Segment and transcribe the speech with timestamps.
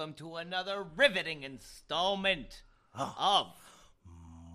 [0.00, 2.62] Welcome to another riveting installment
[2.94, 3.48] of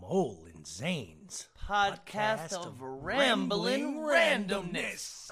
[0.02, 5.30] Mole and Zane's Podcast, of, Rambling Randomness.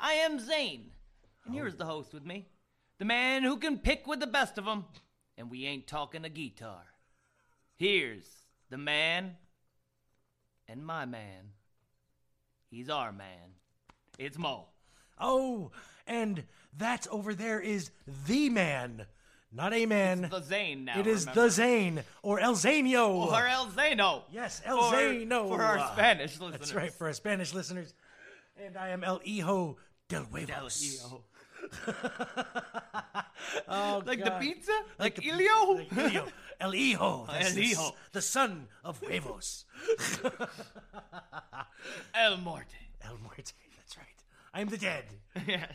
[0.00, 0.90] I am Zane,
[1.44, 2.48] and here's the host with me,
[2.98, 4.84] the man who can pick with the best of them,
[5.38, 6.82] and we ain't talking a guitar.
[7.76, 8.26] Here's
[8.68, 9.36] the man
[10.66, 11.52] and my man.
[12.68, 13.54] He's our man.
[14.18, 14.72] It's Mole.
[15.20, 15.70] Oh,
[16.04, 16.42] and
[16.76, 17.92] that over there is
[18.26, 19.06] the man,
[19.56, 20.28] not a man.
[20.30, 21.00] The Zane now.
[21.00, 21.40] it is remember?
[21.42, 23.08] the Zane or El Zanio.
[23.32, 24.22] Or El Zano.
[24.30, 25.48] Yes, El For- Zano.
[25.48, 26.52] For our Spanish listeners.
[26.60, 27.94] That's right, for our Spanish listeners.
[28.64, 29.76] And I am El Hijo
[30.08, 30.82] del El Huevos.
[30.82, 31.24] Hijo.
[33.68, 34.26] Oh, Like God.
[34.26, 34.72] the pizza?
[34.98, 35.76] Like, the- Ilio?
[35.76, 36.26] like Ilio.
[36.60, 37.26] El Hijo.
[37.32, 37.94] El the Hijo.
[38.12, 39.64] The son of Huevos.
[42.14, 42.76] El Morte.
[43.04, 43.52] El Muerte.
[44.56, 44.56] That's right.
[44.56, 45.04] I am the dead.
[45.46, 45.70] Yes.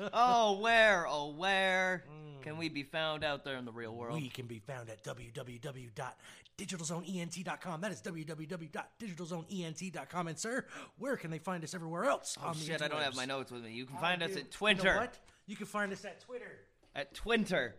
[0.12, 2.02] oh, where, oh, where
[2.42, 4.20] can we be found out there in the real world?
[4.20, 7.80] We can be found at www.digitalzoneent.com.
[7.80, 10.26] That is www.digitalzoneent.com.
[10.28, 10.64] And sir,
[10.98, 13.24] where can they find us everywhere else Oh, on the shit, I don't have my
[13.26, 13.72] notes with me.
[13.72, 14.82] You can How find us do- at Twitter.
[14.88, 15.18] You know what?
[15.46, 16.58] You can find us at Twitter.
[16.94, 17.72] At Twinter.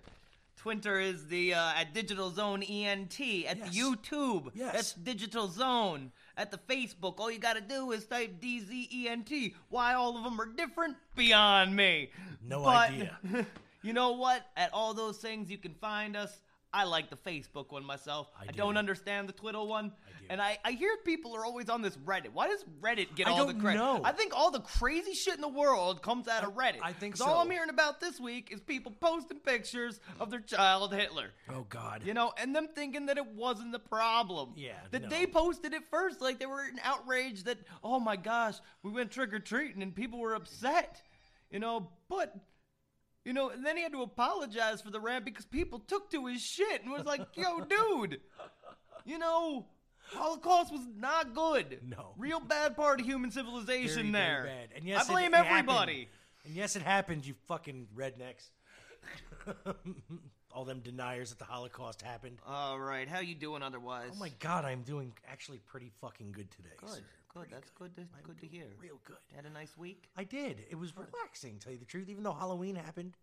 [0.61, 3.75] Twinter is the uh, at Digital Zone ENT at Yes.
[3.75, 4.51] YouTube.
[4.53, 4.73] Yes.
[4.73, 7.19] That's Digital Zone at the Facebook.
[7.19, 9.53] All you got to do is type DZENT.
[9.69, 12.11] Why all of them are different beyond me.
[12.45, 13.17] No But, idea.
[13.83, 14.45] you know what?
[14.57, 16.41] At all those things you can find us.
[16.73, 18.28] I like the Facebook one myself.
[18.39, 18.53] I, do.
[18.57, 19.89] don't understand the Twitter one.
[19.89, 19.94] do.
[20.29, 22.29] And I, I hear people are always on this Reddit.
[22.34, 23.78] Why does Reddit get I all the credit?
[23.78, 24.01] know.
[24.03, 26.79] I think all the crazy shit in the world comes out of Reddit.
[26.81, 27.41] I think 'Cause All.
[27.41, 31.29] I'm hearing about this week is people posting pictures of their child Hitler.
[31.50, 32.01] Oh, God.
[32.06, 34.53] You know, and them thinking that it wasn't the problem.
[34.55, 35.09] Yeah, That no.
[35.09, 39.31] they posted it first, like they were outraged that, oh my gosh, we went trick
[39.34, 41.01] or treating and people were upset.
[41.51, 42.35] You know, but,
[43.25, 46.25] you know, and then he had to apologize for the rant because people took to
[46.28, 48.19] his shit and was like, yo, dude,
[49.06, 49.66] you know,
[50.11, 51.79] Holocaust was not good.
[51.88, 52.13] No.
[52.17, 54.41] Real bad part of human civilization Very, there.
[54.44, 54.69] very bad.
[54.75, 55.94] And yes, I blame it, it everybody.
[55.94, 56.07] happened.
[56.45, 58.50] And yes, it happened, you fucking rednecks.
[60.51, 62.38] All them deniers that the Holocaust happened.
[62.47, 64.11] All right, how you doing otherwise?
[64.13, 66.69] Oh my God, I'm doing actually pretty fucking good today.
[66.78, 67.01] Good, sir.
[67.33, 67.47] Good.
[67.51, 67.95] That's good.
[67.95, 68.66] To, good to hear.
[68.81, 69.17] Real good.
[69.35, 70.09] Had a nice week.
[70.17, 70.66] I did.
[70.69, 72.09] It was relaxing, tell you the truth.
[72.09, 73.16] Even though Halloween happened,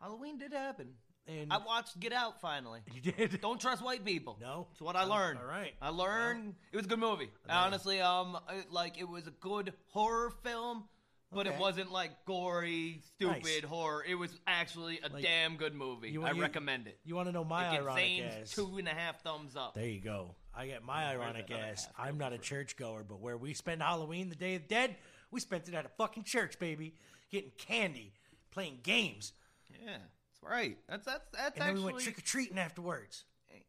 [0.00, 0.88] Halloween did happen.
[1.26, 2.80] and I watched Get Out finally.
[2.94, 3.40] you did.
[3.40, 4.38] Don't trust white people.
[4.40, 4.66] No?
[4.72, 5.38] It's what I Oh, learned.
[5.38, 5.72] all right.
[5.80, 7.30] I learned it was a good movie.
[7.48, 10.84] Honestly, um, it- like it was a good horror film,
[11.32, 13.64] but it wasn't like gory, stupid Nice.
[13.64, 14.04] horror.
[14.08, 16.16] It was actually a damn good movie.
[16.24, 16.98] I recommend it.
[17.04, 18.50] You want to know my it gets ironic Zane's ass?
[18.50, 19.74] two and a half thumbs up.
[19.74, 20.34] There you go.
[20.54, 21.88] I get my ironic ass.
[21.98, 24.96] I'm not a churchgoer, but where we spend Halloween, the Day of the Dead,
[25.30, 26.94] we spent it at a fucking church, baby,
[27.30, 28.12] getting candy,
[28.50, 29.32] playing games,
[29.70, 30.76] Yeah, that's right.
[30.88, 33.24] That's that's that's and then actually we went trick or treating afterwards.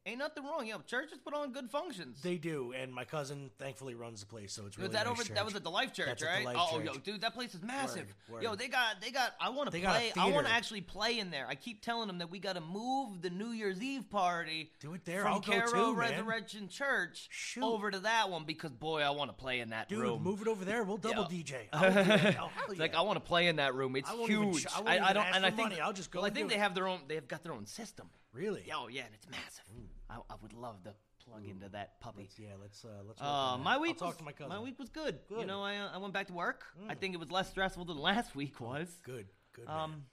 [0.06, 0.66] Ain't nothing wrong.
[0.66, 2.22] You know, churches put on good functions.
[2.22, 5.11] They do, and my cousin thankfully runs the place, so it's really was that nice
[5.14, 5.23] over?
[5.23, 5.35] church.
[5.35, 6.55] That was at the Life Church, That's at the right?
[6.55, 6.85] Life oh, Church.
[6.87, 8.14] yo, dude, that place is massive.
[8.29, 9.34] Word, Yo, they got, they got.
[9.40, 10.11] I want to They got a play.
[10.17, 10.47] I want theater.
[10.49, 11.46] to actually play in there.
[11.47, 14.72] I keep telling them that we got to move the New Year's Eve party.
[14.79, 15.22] Do it there.
[15.22, 16.09] From I'll go Caro too, man.
[16.11, 17.64] Resurrection Church Shoot.
[17.64, 20.23] over to that one because boy, I want to play in that Dude, room.
[20.23, 20.84] move it over there.
[20.84, 21.29] We'll double Yo.
[21.29, 21.55] DJ.
[21.73, 22.35] I'll do it.
[22.41, 22.99] Oh, hell It's like yeah.
[22.99, 23.96] I want to play in that room.
[23.96, 24.64] It's I won't even huge.
[24.64, 25.81] ch- I won't even don't, ask and I for think money.
[25.81, 26.64] I'll just go Well, I and think do they it.
[26.64, 27.02] have their own.
[27.08, 28.09] They've got their own system.
[28.34, 28.66] really.
[28.73, 29.64] Oh yeah, and it's massive.
[29.75, 29.85] Mm.
[30.11, 30.93] I, I would love to
[31.25, 32.23] plug into that puppy.
[32.23, 33.22] Let's, yeah, let's uh, let's.
[33.22, 34.49] Uh, my I'll week talk was, to my cousin.
[34.49, 35.19] my week was good.
[35.29, 35.46] You Good.
[35.46, 35.47] Mm.
[35.47, 36.66] know, I uh, I went back to work.
[36.90, 38.90] I think it was less stressful than last week was.
[39.03, 39.67] Good, good.
[39.67, 39.79] man.
[39.79, 40.03] Um,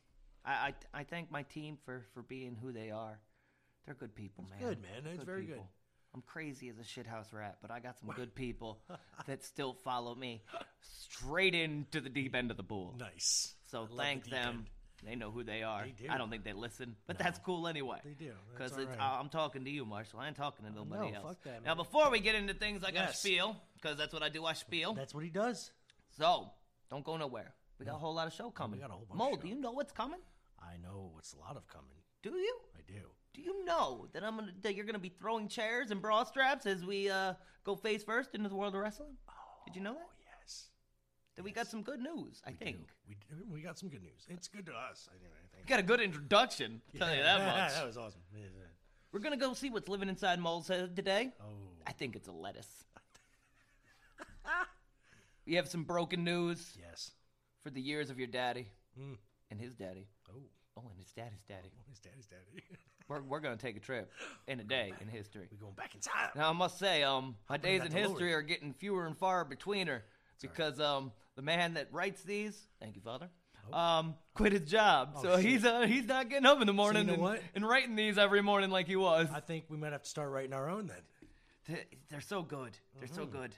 [0.45, 0.53] I,
[0.95, 3.19] I I thank my team for for being who they are.
[3.87, 4.59] They're good people, man.
[4.61, 5.12] good, man.
[5.15, 5.61] It's very good.
[6.15, 8.79] I'm crazy as a shithouse rat, but I got some good people
[9.27, 10.43] that still follow me
[10.81, 12.95] straight into the deep end of the pool.
[12.99, 13.55] nice.
[13.71, 14.49] So I love the thank them.
[14.49, 14.67] end.
[15.05, 15.85] They know who they are.
[15.85, 16.11] They do.
[16.11, 17.99] I don't think they listen, but that's cool anyway.
[18.05, 18.33] They do.
[18.53, 19.19] Because That's all it's right.
[19.21, 20.21] I'm talking to you, Marshall.
[20.21, 21.27] I ain't talking to nobody no, else.
[21.27, 23.21] fuck that, now, before we get into things, I got Yes.
[23.21, 24.45] spiel because that's what I do.
[24.45, 24.95] I spiel.
[24.95, 25.71] That's what he does.
[26.11, 26.50] So
[26.91, 27.55] don't go nowhere.
[27.79, 28.79] We got a whole lot of show coming.
[28.79, 30.19] we got a whole bunch Mo, do you know what's coming?
[30.61, 31.87] I know what's a lot of coming.
[32.23, 32.56] Do you?
[32.77, 33.00] I do.
[33.35, 36.67] Do you know that I'm gonna that you're gonna be throwing chairs and bra straps
[36.67, 39.17] as we uh, go face first into the world of wrestling?
[39.65, 40.00] Did you know that?
[40.03, 40.67] Oh yes.
[41.38, 42.43] That we got some good news.
[42.44, 43.44] I think We do.
[43.49, 44.26] we got some good news.
[44.29, 45.08] It's good to us.
[45.12, 45.67] Anyway, I think.
[45.67, 46.82] we got a good introduction.
[46.99, 47.75] Tell you that much.
[47.75, 48.23] that was awesome.
[48.35, 48.64] Yeah, yeah.
[49.12, 51.31] We're gonna go see what's living inside Mole's head today.
[51.40, 51.44] Oh,
[51.87, 52.67] I think it's a lettuce.
[55.46, 57.12] we have some broken news yes.
[57.62, 58.67] for the years of your daddy
[59.00, 59.17] Mm.
[59.52, 60.08] and his daddy.
[60.29, 60.40] Oh,
[60.76, 61.70] Oh, and his daddy's daddy.
[61.79, 62.64] Oh, his daddy's daddy.
[63.08, 64.11] We're, we're gonna take a trip
[64.49, 65.46] in a day in history.
[65.52, 66.31] We're going back in time.
[66.35, 68.32] Now I must say, um, my days in history Lord.
[68.32, 70.02] are getting fewer and far between her
[70.43, 73.29] because um, the man that writes these, thank you, Father,
[73.73, 75.11] um, quit his job.
[75.14, 75.44] Oh, so shit.
[75.44, 77.40] he's uh, he's not getting up in the morning know and, what?
[77.55, 79.29] and writing these every morning like he was.
[79.32, 80.96] I think we might have to start writing our own then.
[81.69, 82.76] Th- They're so good.
[82.99, 83.55] They're so good.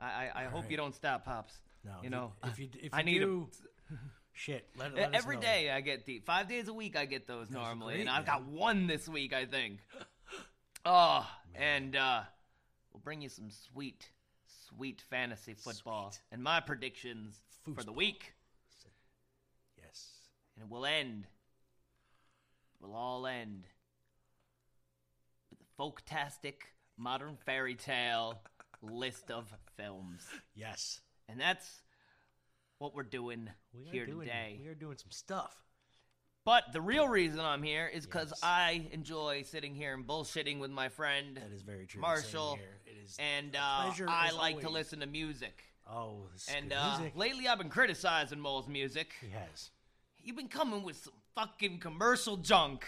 [0.00, 0.70] I I, I hope right.
[0.72, 1.54] you don't stop, pops.
[1.84, 3.46] No, you if know, if you if you I need do,
[4.32, 4.66] shit.
[4.76, 5.42] Let, let us every know.
[5.42, 8.26] day I get the five days a week I get those normally, great, and I've
[8.26, 8.38] man.
[8.38, 9.78] got one this week I think.
[10.82, 12.22] Oh, and uh,
[12.90, 14.08] we'll bring you some sweet,
[14.76, 16.22] sweet fantasy football Sweet.
[16.32, 17.40] and my predictions
[17.74, 18.34] for the week,
[19.80, 20.10] Yes.
[20.56, 21.26] and it will end.
[22.80, 23.64] Will all end
[25.50, 26.54] with a folktastic
[26.96, 28.40] modern fairy tale
[28.82, 31.00] list of films, Yes.
[31.28, 31.82] and that's
[32.78, 34.58] what we're doing We here doing, today.
[34.62, 35.54] We are doing some stuff.
[36.46, 38.40] But the real reason I'm here is because Yes.
[38.42, 42.00] I enjoy sitting here and bullshitting with my friend That is very true.
[42.00, 42.58] Marshall,
[43.18, 43.26] here.
[43.26, 45.62] It is and uh, I like to listen to music.
[45.92, 47.16] Oh, And uh, music.
[47.16, 49.12] lately, I've been criticizing Mole's music.
[49.20, 49.70] he has.
[50.22, 52.84] You've been coming with some fucking commercial junk.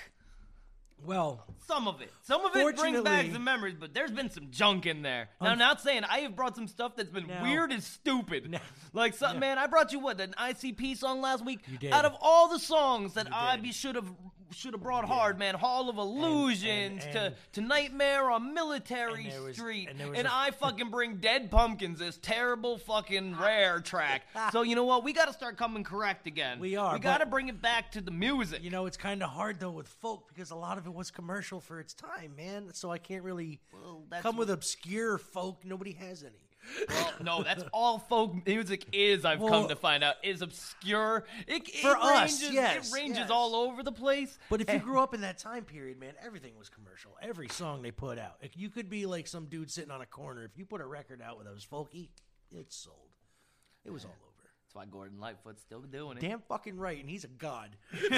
[1.04, 4.52] Well, Some of it, some of it brings back some memories, but there's been some
[4.52, 5.30] junk in there.
[5.40, 8.48] Now, I'm not saying I have brought some stuff that's been weird and stupid.
[8.48, 8.60] Now-
[8.92, 11.60] like, some, man, I brought you what an ICP song last week.
[11.66, 11.92] You did.
[11.92, 14.12] Out of all the songs that I should have
[14.52, 19.44] should have brought hard, man, Hall of Illusions and- to to Nightmare on Military and
[19.44, 24.22] was- Street, and and a- I fucking bring Dead Pumpkins, this terrible fucking rare track.
[24.52, 25.04] So you know what?
[25.04, 26.58] We got to start coming correct again.
[26.60, 28.62] We are, We got to bring it back to the music.
[28.62, 31.10] you know, it's kind of hard though with folk because a lot of it was
[31.10, 32.70] commercial for its time, man.
[32.75, 35.64] So I can't really Well, come with obscure folk.
[35.64, 36.49] Nobody has any.
[36.88, 39.25] Well, no, that's all folk music is.
[39.25, 41.25] I've come to find out is obscure.
[41.47, 43.31] It, it For us, ranges, yes, it ranges yes.
[43.31, 44.38] all over the place.
[44.49, 47.17] But if you Eh, grew up in that time period, man, everything was commercial.
[47.20, 48.37] Every song they put out.
[48.41, 50.44] Like, You could be like some dude sitting on a corner.
[50.44, 52.09] If you put a record out that was folky,
[52.50, 52.97] it sold.
[53.85, 54.49] It was all over.
[54.64, 56.20] that's why Gordon Lightfoot's still doing it.
[56.20, 57.76] Damn fucking right, and he's a god.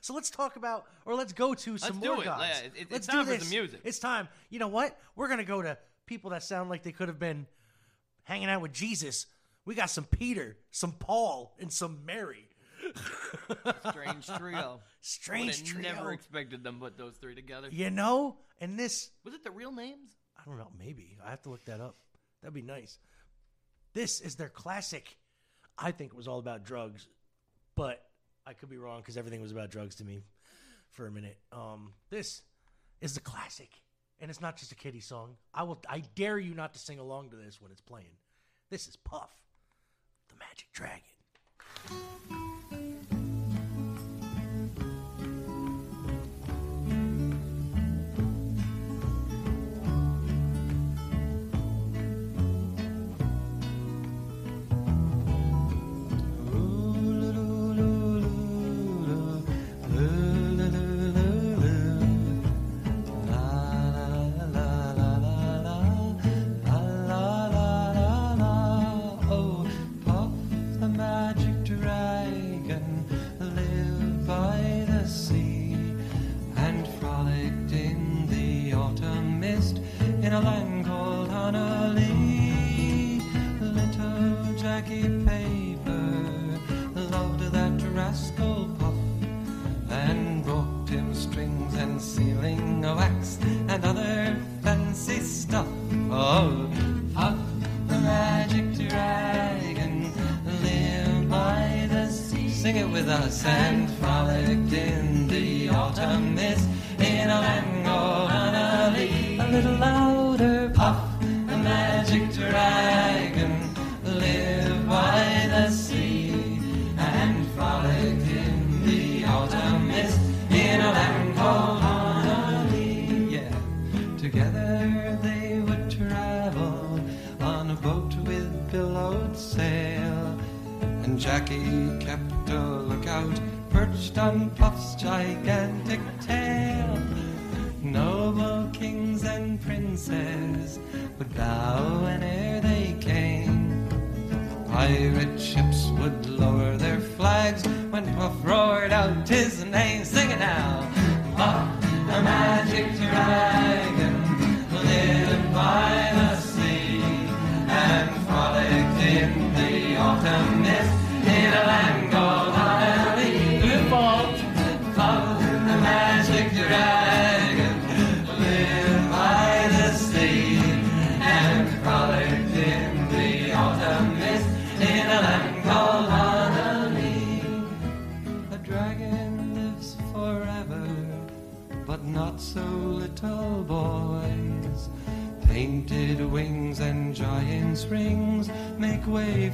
[0.00, 2.24] so let's talk about, or let's go to some do more it.
[2.24, 2.44] gods.
[2.48, 3.50] Yeah, it- it's let's time do for this.
[3.50, 3.80] music.
[3.84, 4.28] It's time.
[4.50, 4.98] You know what?
[5.16, 7.46] We're gonna go to people that sound like they could have been
[8.24, 9.26] hanging out with Jesus.
[9.64, 12.48] We got some Peter, some Paul, and some Mary.
[13.88, 14.80] Strange trio.
[15.00, 15.94] Strange Would've trio.
[15.94, 17.68] Never expected them put those three together.
[17.70, 20.10] you know, and this Was it the real names?
[20.38, 20.70] I don't know.
[20.78, 21.96] Maybe I have to look that up.
[22.42, 22.98] That'd be nice.
[23.94, 25.16] This is their classic.
[25.78, 27.08] I think it was all about drugs,
[27.74, 28.02] but
[28.46, 30.20] I could be wrong because everything was about drugs to me
[30.90, 31.38] for a minute.
[31.52, 32.42] Um, this
[33.00, 33.70] is the classic,
[34.20, 35.36] and it's not just a kiddie song.
[35.52, 35.80] I will.
[35.88, 38.16] I dare you not to sing along to this when it's playing.
[38.70, 39.30] This is Puff,
[40.28, 42.43] the Magic Dragon.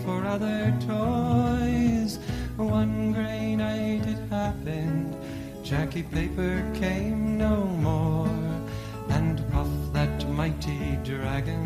[0.05, 2.19] For other toys.
[2.57, 5.17] One grey night it happened,
[5.63, 8.29] Jackie Paper came no more,
[9.09, 11.65] and Puff, that mighty dragon,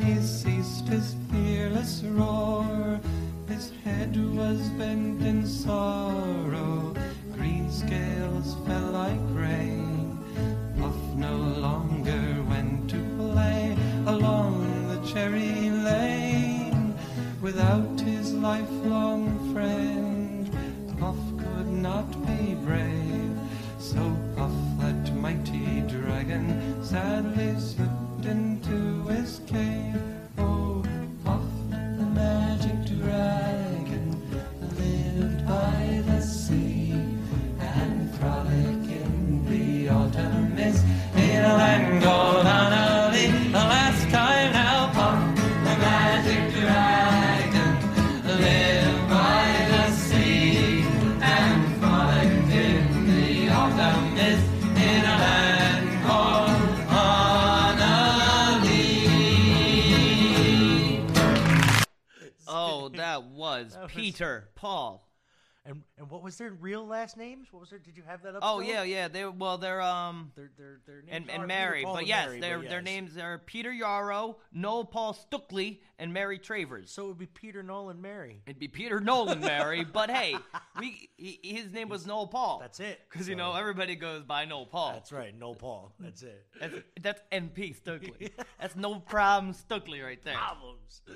[0.00, 3.00] he ceased his fearless roar.
[3.48, 6.94] His head was bent in sorrow,
[7.34, 10.18] green scales fell like rain.
[10.78, 11.51] Puff no
[66.22, 67.48] what was their real last names?
[67.50, 67.80] What was their?
[67.80, 68.42] Did you have that up?
[68.42, 68.72] Oh still?
[68.72, 69.08] yeah, yeah.
[69.08, 72.26] They well, they're um Their their their names and, are and Peter, Mary, but yes,
[72.28, 72.84] Mary, their but their yes.
[72.84, 76.90] names are Peter Yarrow, Noel Paul Stuckley, and Mary Travers.
[76.90, 78.42] So it would be Peter Nolan Mary.
[78.44, 80.34] It'd be Peter Nolan Mary, but hey,
[80.80, 82.58] we he, his name was Noel Paul.
[82.58, 83.00] That's it.
[83.08, 84.94] Because you know everybody goes by Noel Paul.
[84.94, 85.32] That's right.
[85.38, 85.94] No Paul.
[86.00, 86.44] That's it.
[86.60, 88.32] That's, that's NP Stuckley.
[88.60, 90.34] That's no problem Stuckley right there.
[90.34, 91.02] Problems.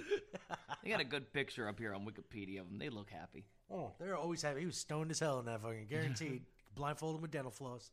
[0.85, 2.79] They got a good picture up here on Wikipedia of them.
[2.79, 3.45] They look happy.
[3.69, 4.61] oh, they're always happy.
[4.61, 6.43] He was stoned as hell in that fucking guaranteed.
[6.77, 7.91] Blindfolded with dental floss.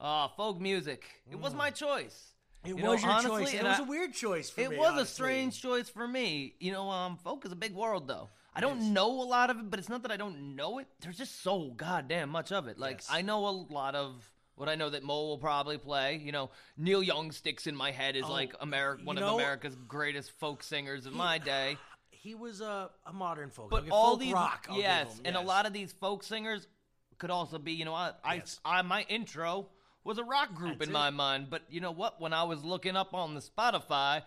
[0.00, 1.04] Uh, folk music.
[1.28, 2.34] It was my choice.
[2.64, 3.54] It You was know, your honestly, choice.
[3.54, 4.76] It was I- a weird choice for It me.
[4.76, 6.54] It was a strange choice for me.
[6.60, 8.28] You know, um, folk is a big world though.
[8.54, 10.88] I don't know a lot of it, but it's not that I don't know it.
[11.00, 12.78] There's just so goddamn much of it.
[12.78, 13.08] Like Yes.
[13.10, 16.16] I know a lot of what I know that Mo will probably play.
[16.22, 19.34] You know, Neil Young sticks in my head as Oh, like America, one know- of
[19.40, 21.76] America's greatest folk singers of my day.
[22.22, 23.70] He was a, a modern folk.
[23.70, 24.66] But like a all folk these, rock.
[24.68, 26.68] I'll yes, and a lot of these folk singers
[27.16, 27.72] could also be.
[27.72, 29.68] You know, I, I, I my intro
[30.04, 30.98] was a rock group That's in it.
[30.98, 31.48] my mind.
[31.50, 32.20] But you know what?
[32.20, 34.22] When I was looking up on the Spotify,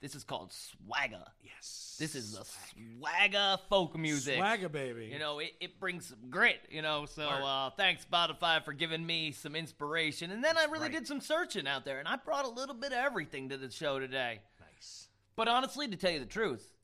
[0.00, 1.24] this is called swagger.
[1.42, 1.96] yes.
[1.98, 4.36] This is the swagger folk music.
[4.36, 5.08] Swagger baby.
[5.12, 7.06] You know, it, it brings some grit, you know.
[7.06, 10.30] So uh, thanks, Spotify, for giving me some inspiration.
[10.30, 10.92] And then I really right.
[10.92, 13.70] did some searching out there, and I brought a little bit of everything to the
[13.70, 14.40] show today.
[14.60, 15.08] nice.
[15.36, 16.74] But honestly, to tell you the truth,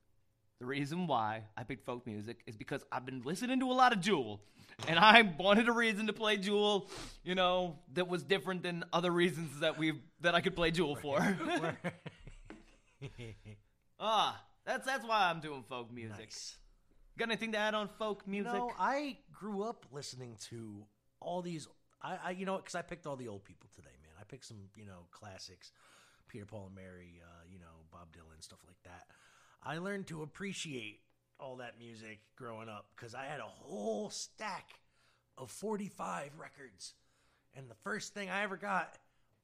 [0.58, 3.92] the reason why I picked folk music is because I've been listening to a lot
[3.92, 4.40] of Jewel.
[4.88, 6.90] And I wanted a reason to play Jewel,
[7.24, 10.96] you know, that was different than other reasons that we that I could play Jewel
[10.96, 11.18] for.
[14.00, 16.18] ah, that's that's why I'm doing folk music.
[16.18, 16.56] nice.
[17.18, 18.52] Got anything to add on folk music?
[18.52, 20.84] No, I grew up listening to
[21.20, 21.68] all these.
[22.02, 24.12] I, I you know, because I picked all the old people today, man.
[24.18, 25.72] I picked some, you know, classics,
[26.28, 29.06] Peter, Paul, and Mary, uh, you know, Bob Dylan, stuff like that.
[29.62, 31.00] I learned to appreciate
[31.40, 34.80] all that music growing up because I had a whole stack
[35.38, 36.94] of 45 records,
[37.54, 38.98] and the first thing I ever got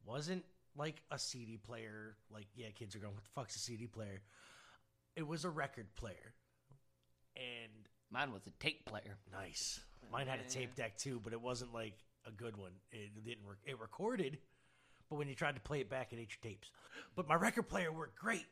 [0.05, 0.45] wasn't
[0.77, 2.17] like a CD player.
[2.31, 4.23] Like, yeah, kids are going, "What the fuck's a CD player?"
[5.17, 6.35] It was a record player,
[7.35, 9.19] and Mine was a tape player.
[9.33, 9.81] Nice.
[10.13, 11.95] Mine had a tape deck too, but it wasn't like
[12.27, 12.73] a good one.
[12.93, 13.59] It didn't work.
[13.65, 14.39] It recorded,
[15.11, 16.71] but when you tried to play it back, it ate your tapes.
[17.17, 18.47] But my record player worked great,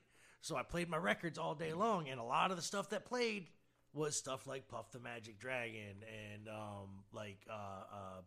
[0.44, 3.06] so I played my records all day long, and a lot of the stuff that
[3.06, 3.46] played
[3.94, 5.96] was stuff like Puff the Magic Dragon
[6.34, 7.54] and um, like uh,
[7.90, 8.20] uh,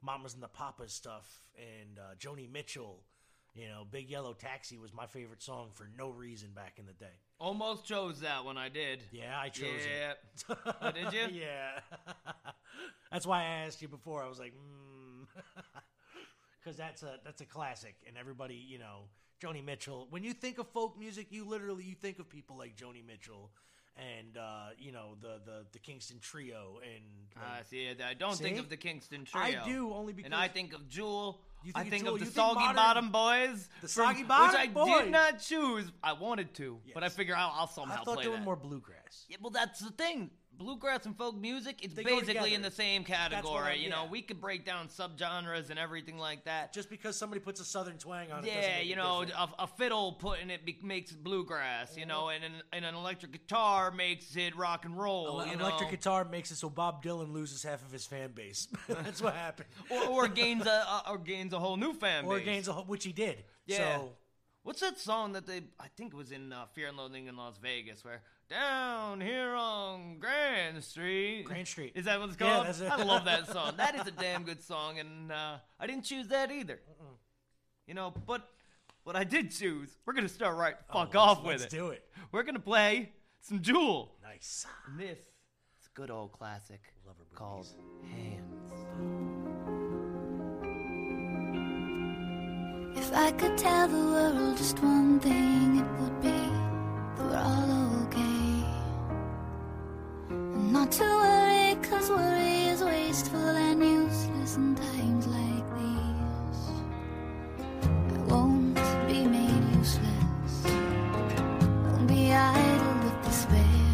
[0.00, 3.02] Mamas and the Papas stuff and uh, Joni Mitchell.
[3.56, 6.92] You know, Big Yellow Taxi was my favorite song for no reason back in the
[6.92, 7.18] day.
[7.40, 9.02] Almost chose that when I did.
[9.10, 10.18] Yeah, I chose it.
[10.48, 10.54] Yeah.
[10.82, 11.40] Oh, did you?
[11.40, 11.80] yeah.
[13.10, 14.22] that's why I asked you before.
[14.22, 14.52] I was like,
[16.62, 19.06] because that's a that's a classic, and everybody, you know,
[19.42, 20.06] Joni Mitchell.
[20.10, 23.50] When you think of folk music, you literally you think of people like Joni Mitchell,
[23.96, 27.02] and uh, you know the the the Kingston Trio, and
[27.36, 29.44] Uh, like, see, I don't think of the Kingston Trio.
[29.62, 31.40] I do only because And I think of Jewel.
[31.64, 33.68] You I think of Jewel, of the you Soggy modern- Bottom Boys.
[33.82, 35.02] The from- Soggy Bottom Which I Boys.
[35.02, 35.90] did not choose.
[36.02, 38.44] I wanted to, but I figure I'll, I'll somehow I thought play they were that.
[38.44, 39.26] more bluegrass.
[39.28, 40.30] Yeah, well, that's the thing.
[40.58, 43.78] Bluegrass and folk music, it's They basically in the same category.
[43.78, 44.10] You know, yeah.
[44.10, 46.72] we could break down subgenres and everything like that.
[46.72, 48.46] Just because somebody puts a southern twang on it.
[48.46, 51.96] doesn't yeah, you know, a, a fiddle putting it be- makes bluegrass.
[51.96, 52.44] You know, mm-hmm.
[52.44, 55.40] and an, and an electric guitar makes it rock and roll.
[55.40, 55.96] An electric know?
[55.96, 58.68] guitar makes it so Bob Dylan loses half of his fan base.
[58.88, 59.68] That's what happened.
[59.90, 62.44] or, or gains a, or gains a whole new fan Or base.
[62.44, 63.44] gains a whole, which he did.
[63.66, 63.98] Yeah.
[63.98, 64.12] So
[64.66, 65.58] What's that song that they?
[65.78, 68.20] I think it was in uh, Fear and Loathing in Las Vegas, where
[68.50, 71.44] down here on Grand Street.
[71.44, 71.92] Grand Street.
[71.94, 72.66] Is that what it's Yeah, called?
[72.66, 72.90] that's it.
[72.90, 73.74] I love that song.
[73.76, 76.80] That is a damn good song, and uh, I didn't choose that either.
[77.86, 78.42] You know, but
[79.04, 81.60] what I did choose, we're gonna start right oh, fuck let's- off with it.
[81.60, 82.02] let's do it.
[82.32, 84.16] We're gonna play some Jewel.
[84.24, 84.66] Nice.
[84.88, 87.68] And this is a good old classic Love her called
[88.12, 88.55] Hands.
[92.96, 98.02] If I could tell the world just one thing, it would be that we're all
[98.04, 98.64] okay.
[100.30, 106.62] And not to worry, cause worry is wasteful and useless in times like these.
[107.84, 108.74] I won't
[109.06, 113.84] be made useless, won't be idle with despair.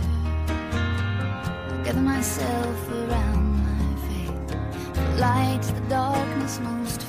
[1.70, 7.01] I'll gather myself around my faith, the light the darkness most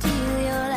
[0.00, 0.69] Steal your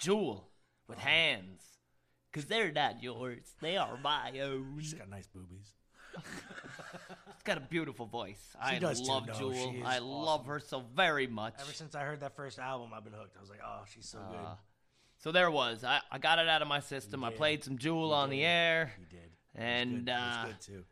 [0.00, 0.48] Jewel
[0.88, 1.62] with hands,
[2.32, 3.54] cause they're not yours.
[3.60, 4.78] They are my own.
[4.80, 5.74] She's got nice boobies.
[6.14, 8.56] She's got a beautiful voice.
[8.60, 9.52] I does too, love Jewel.
[9.52, 11.54] she is I love her so very much.
[11.60, 13.36] Ever since I heard that first album, I've been hooked.
[13.36, 14.38] I was like, oh, she's so good.
[14.38, 14.54] Uh,
[15.18, 15.84] so there was.
[15.84, 17.22] I, I got it out of my system.
[17.22, 17.36] I did.
[17.38, 18.92] played some Jewel on the air.
[18.98, 19.30] He did.
[19.54, 20.84] And, it was uh, good too.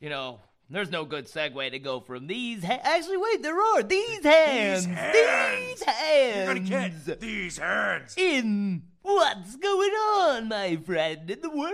[0.00, 0.40] You know,
[0.74, 2.64] there's no good segue to go from these.
[2.64, 4.86] Ha- Actually, wait, there are these hands.
[4.86, 5.12] hands.
[5.14, 6.36] These hands.
[6.36, 8.14] You're gonna get these hands.
[8.16, 11.70] in What's going on, my friend, in the world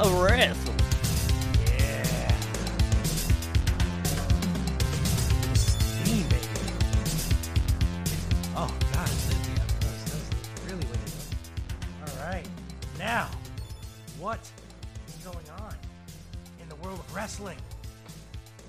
[0.00, 0.60] of wrestling?
[0.63, 0.63] Yeah.
[14.24, 14.40] What
[15.06, 15.74] is going on
[16.62, 17.58] in the world of wrestling?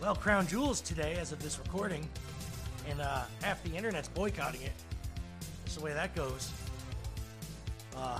[0.01, 2.09] Well, Crown Jewels today, as of this recording,
[2.89, 4.73] and uh, half the internet's boycotting it.
[5.63, 6.51] That's the way that goes.
[7.95, 8.19] Uh,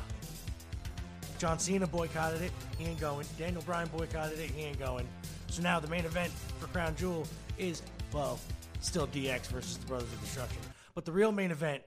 [1.38, 2.54] John Cena boycotted it.
[2.78, 3.28] He ain't going.
[3.38, 4.52] Daniel Bryan boycotted it.
[4.52, 5.06] He ain't going.
[5.50, 7.82] So now the main event for Crown Jewel is,
[8.14, 8.40] well,
[8.80, 10.62] still DX versus the Brothers of Destruction.
[10.94, 11.84] But the real main event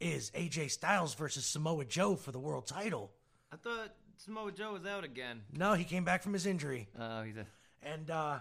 [0.00, 3.10] is AJ Styles versus Samoa Joe for the world title.
[3.50, 5.42] I thought Samoa Joe was out again.
[5.56, 6.88] No, he came back from his injury.
[6.98, 7.46] Oh, he's a.
[7.82, 8.38] And uh,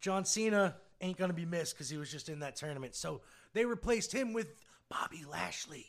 [0.00, 2.94] John Cena ain't going to be missed because he was just in that tournament.
[2.94, 3.22] So
[3.54, 4.54] they replaced him with
[4.88, 5.86] Bobby Lashley.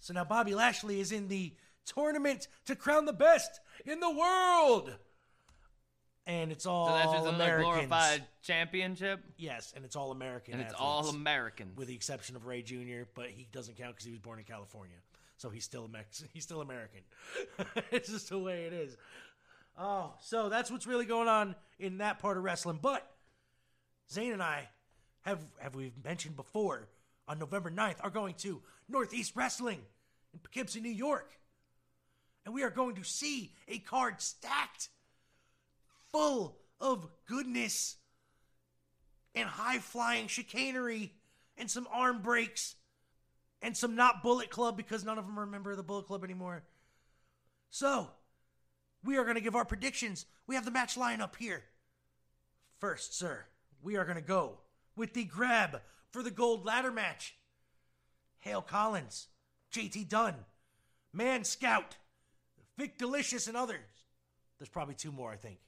[0.00, 1.52] So now Bobby Lashley is in the
[1.84, 4.94] tournament to crown the best in the world.
[6.26, 7.64] And it's all So that's just another Americans.
[7.88, 10.52] glorified championship, Yes, and it's all American.
[10.54, 11.72] and it's athletes, all American.
[11.74, 14.44] with the exception of Rey Jr., but he doesn't count because he was born in
[14.44, 14.96] California.
[15.38, 17.00] So he's still Mex- he's still American.
[17.90, 18.96] it's just the way it is.
[19.78, 22.80] Oh, so that's what's really going on in that part of wrestling.
[22.82, 23.08] But
[24.10, 24.68] Zane and I
[25.22, 26.88] have have we mentioned before
[27.28, 29.80] on November 9th are going to Northeast Wrestling
[30.32, 31.30] in Poughkeepsie, New York.
[32.44, 34.88] And we are going to see a card stacked
[36.10, 37.96] full of goodness
[39.34, 41.12] and high flying chicanery
[41.56, 42.74] and some arm breaks
[43.62, 46.06] and some not Bullet Club because none of them are a member of the Bullet
[46.06, 46.62] Club anymore.
[47.70, 48.08] So,
[49.04, 50.26] we are going to give our predictions.
[50.46, 51.64] We have the match lineup here.
[52.78, 53.44] First, sir,
[53.82, 54.58] we are going to go
[54.96, 57.34] with the grab for the gold ladder match.
[58.40, 59.28] Hale Collins,
[59.72, 60.34] JT Dunn,
[61.12, 61.96] Man Scout,
[62.76, 63.80] Vic Delicious, and others.
[64.58, 65.58] There's probably two more, I think.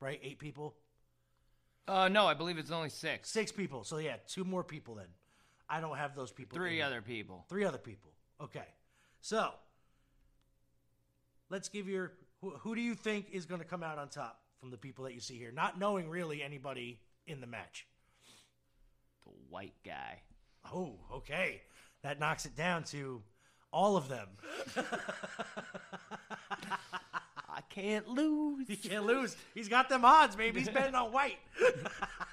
[0.00, 0.20] Right?
[0.22, 0.74] Eight people?
[1.86, 3.30] Uh, no, I believe it's only six.
[3.30, 3.84] Six people.
[3.84, 5.06] So yeah, two more people then.
[5.72, 6.54] I don't have those people.
[6.54, 7.46] Three other people.
[7.48, 8.10] Three other people.
[8.42, 8.66] Okay.
[9.22, 9.48] So
[11.48, 14.42] let's give your who, who do you think is going to come out on top
[14.60, 17.86] from the people that you see here, not knowing really anybody in the match.
[19.24, 20.20] The white guy.
[20.74, 21.62] Oh, okay.
[22.02, 23.22] That knocks it down to
[23.72, 24.28] all of them.
[27.48, 28.68] I can't lose.
[28.68, 29.36] He can't lose.
[29.54, 30.60] He's got them odds, baby.
[30.60, 31.38] He's betting on white.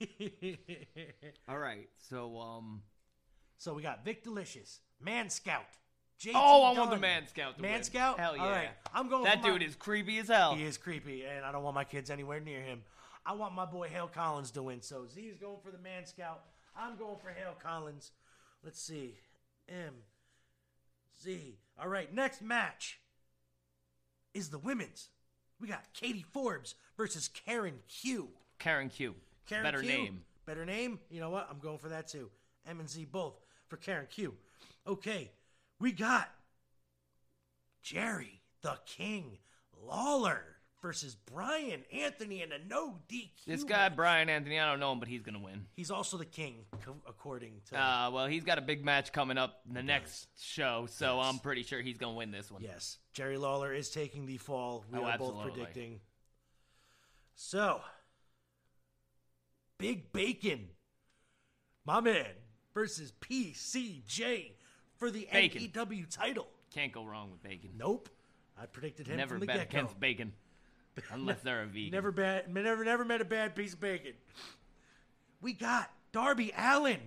[1.48, 2.82] All right, so um.
[3.58, 5.64] so we got Vic Delicious, Man Scout,
[6.20, 7.82] JT Oh, I want the Man Scout to Man win.
[7.82, 8.18] Scout?
[8.18, 8.42] Hell yeah.
[8.42, 8.68] All right.
[8.94, 10.54] I'm going That for my- dude is creepy as hell.
[10.54, 12.82] He is creepy, and I don't want my kids anywhere near him.
[13.24, 14.80] I want my boy Hale Collins to win.
[14.82, 16.42] So Z is going for the Man Scout.
[16.76, 18.12] I'm going for Hale Collins.
[18.64, 19.16] Let's see.
[19.68, 19.94] M
[21.22, 21.58] Z.
[21.80, 23.00] All right, next match
[24.32, 25.08] is the women's.
[25.60, 28.28] We got Katie Forbes versus Karen Q.
[28.58, 29.14] Karen Q.
[29.46, 29.88] Karen Better Q.
[29.88, 30.22] name.
[30.44, 30.98] Better name.
[31.10, 31.48] You know what?
[31.50, 32.30] I'm going for that too.
[32.68, 33.34] M and Z both
[33.68, 34.34] for Karen Q.
[34.86, 35.30] Okay,
[35.80, 36.28] we got
[37.82, 39.38] Jerry the King
[39.84, 40.42] Lawler
[40.82, 43.28] versus Brian Anthony in a no DQ.
[43.46, 43.88] This guy.
[43.88, 45.66] Brian Anthony, I don't know him, but he's gonna win.
[45.74, 47.80] He's also the king, co- according to.
[47.80, 51.26] Uh, well, he's got a big match coming up the next show, so Yes.
[51.26, 52.62] I'm pretty sure he's gonna win this one.
[52.62, 54.84] yes, Jerry Lawler is taking the fall.
[54.92, 56.00] We Oh, are both predicting.
[57.34, 57.80] So,
[59.78, 60.68] Big Bacon,
[61.84, 62.26] my man,
[62.74, 64.52] versus PCJ
[64.96, 65.70] for the Bacon.
[65.74, 66.48] NEW title.
[66.74, 67.70] Can't go wrong with bacon.
[67.78, 68.08] Nope.
[68.60, 69.78] I predicted him Never from the bet get go.
[69.78, 70.32] against bacon,
[71.12, 71.90] unless they're a vegan.
[71.90, 72.52] Never bad.
[72.52, 74.12] Never, never met a bad piece of bacon.
[75.40, 77.00] We got Darby Allen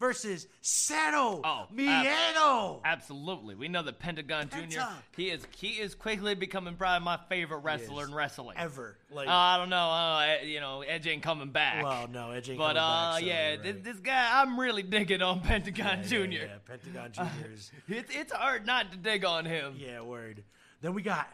[0.00, 2.80] versus Cero Oh, Miedo.
[2.84, 4.80] Absolutely, we know that Pentagon Jr.
[5.16, 8.56] He is he is quickly becoming probably my favorite wrestler in wrestling.
[8.58, 9.28] Ever like?
[9.28, 9.76] Uh, I don't know.
[9.90, 11.84] Uh, you know, Edge ain't coming back.
[11.84, 14.58] well, no, Edge ain't but coming uh, back, so yeah, you're this, this guy, I'm
[14.58, 16.16] really digging on Pentagon Yeah, Jr.
[16.16, 17.12] Yeah, yeah, Pentagon
[17.44, 17.52] Jr.
[17.52, 19.74] is It's it's hard not to dig on him.
[19.78, 20.42] yeah, word.
[20.80, 21.28] Then we got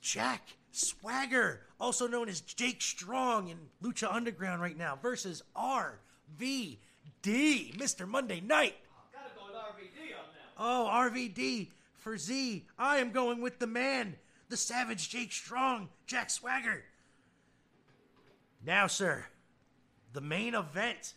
[0.00, 6.78] Jack Swagger, also known as Jake Strong in Lucha Underground right now, versus RVD,
[7.22, 8.06] Mr.
[8.06, 8.74] Monday Night.
[9.12, 10.52] Gotta go with RVD on that.
[10.58, 12.66] Oh, RVD for Z.
[12.78, 14.16] I am going with the man,
[14.48, 16.84] the savage Jake Strong, Jack Swagger.
[18.64, 19.24] Now, sir,
[20.12, 21.14] the main event.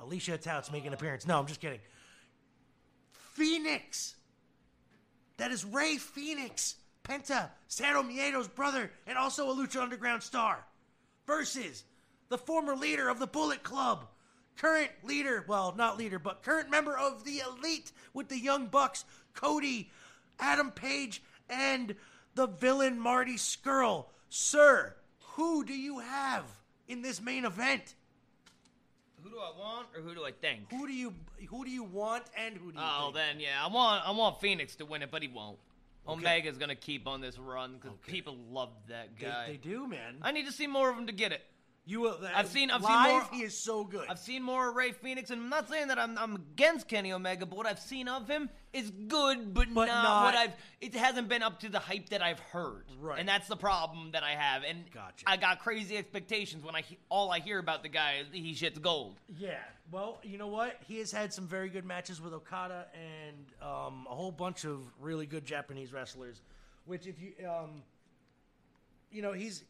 [0.00, 1.26] Alicia Tout's making an appearance.
[1.26, 1.80] No, I'm just kidding.
[3.34, 4.14] Phoenix
[5.36, 10.64] That is Ray Phoenix, Penta, Cero Miedo's brother, and also a Lucha Underground star.
[11.26, 11.84] Versus
[12.28, 14.06] the former leader of the Bullet Club,
[14.56, 19.04] current leader, well, not leader, but current member of the Elite with the Young Bucks,
[19.34, 19.90] Cody,
[20.38, 21.94] Adam Page, and
[22.34, 24.06] the villain Marty Scurll.
[24.28, 24.94] Sir,
[25.34, 26.44] who do you have
[26.88, 27.94] in this main event?
[29.22, 30.70] Who do I want or who do I think?
[30.70, 31.12] Who do you
[31.48, 33.14] who do you want and who do you Oh, think?
[33.16, 35.58] then yeah, I want I want Phoenix to win it, but he won't.
[36.06, 38.12] Omega's gonna keep on this run because Okay.
[38.12, 39.46] people love that They, guy.
[39.48, 40.18] they do, man.
[40.22, 41.42] I need to see more of him to get it.
[41.88, 44.08] You, uh, I've seen- I've seen more- He is so good.
[44.08, 47.12] I've seen more of Ray Phoenix, and I'm not saying that I'm, I'm against Kenny
[47.12, 50.52] Omega, but what I've seen of him is good, but, But not, not- what I've.
[50.80, 53.20] It hasn't been up to the hype that I've heard, Right.
[53.20, 54.64] And that's the problem that I have.
[54.64, 55.24] And Gotcha.
[55.28, 58.80] I got crazy expectations when I all I hear about the guy is he shits
[58.82, 59.20] gold.
[59.38, 59.58] yeah.
[59.92, 60.80] Well, you know what?
[60.88, 64.80] He has had some very good matches with Okada and um, a whole bunch of
[65.00, 66.42] really good Japanese wrestlers.
[66.86, 67.84] Which, if you, um,
[69.12, 69.62] you know, he's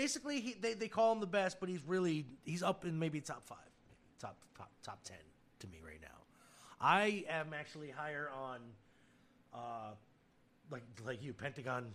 [0.00, 3.20] basically he, they they call him the best, but he's really he's up in maybe
[3.20, 3.58] top five,
[4.18, 5.18] top top top ten
[5.60, 6.08] to me right now.
[6.80, 8.60] I am actually higher on,
[9.52, 9.90] uh,
[10.70, 11.92] like like you, Pentagon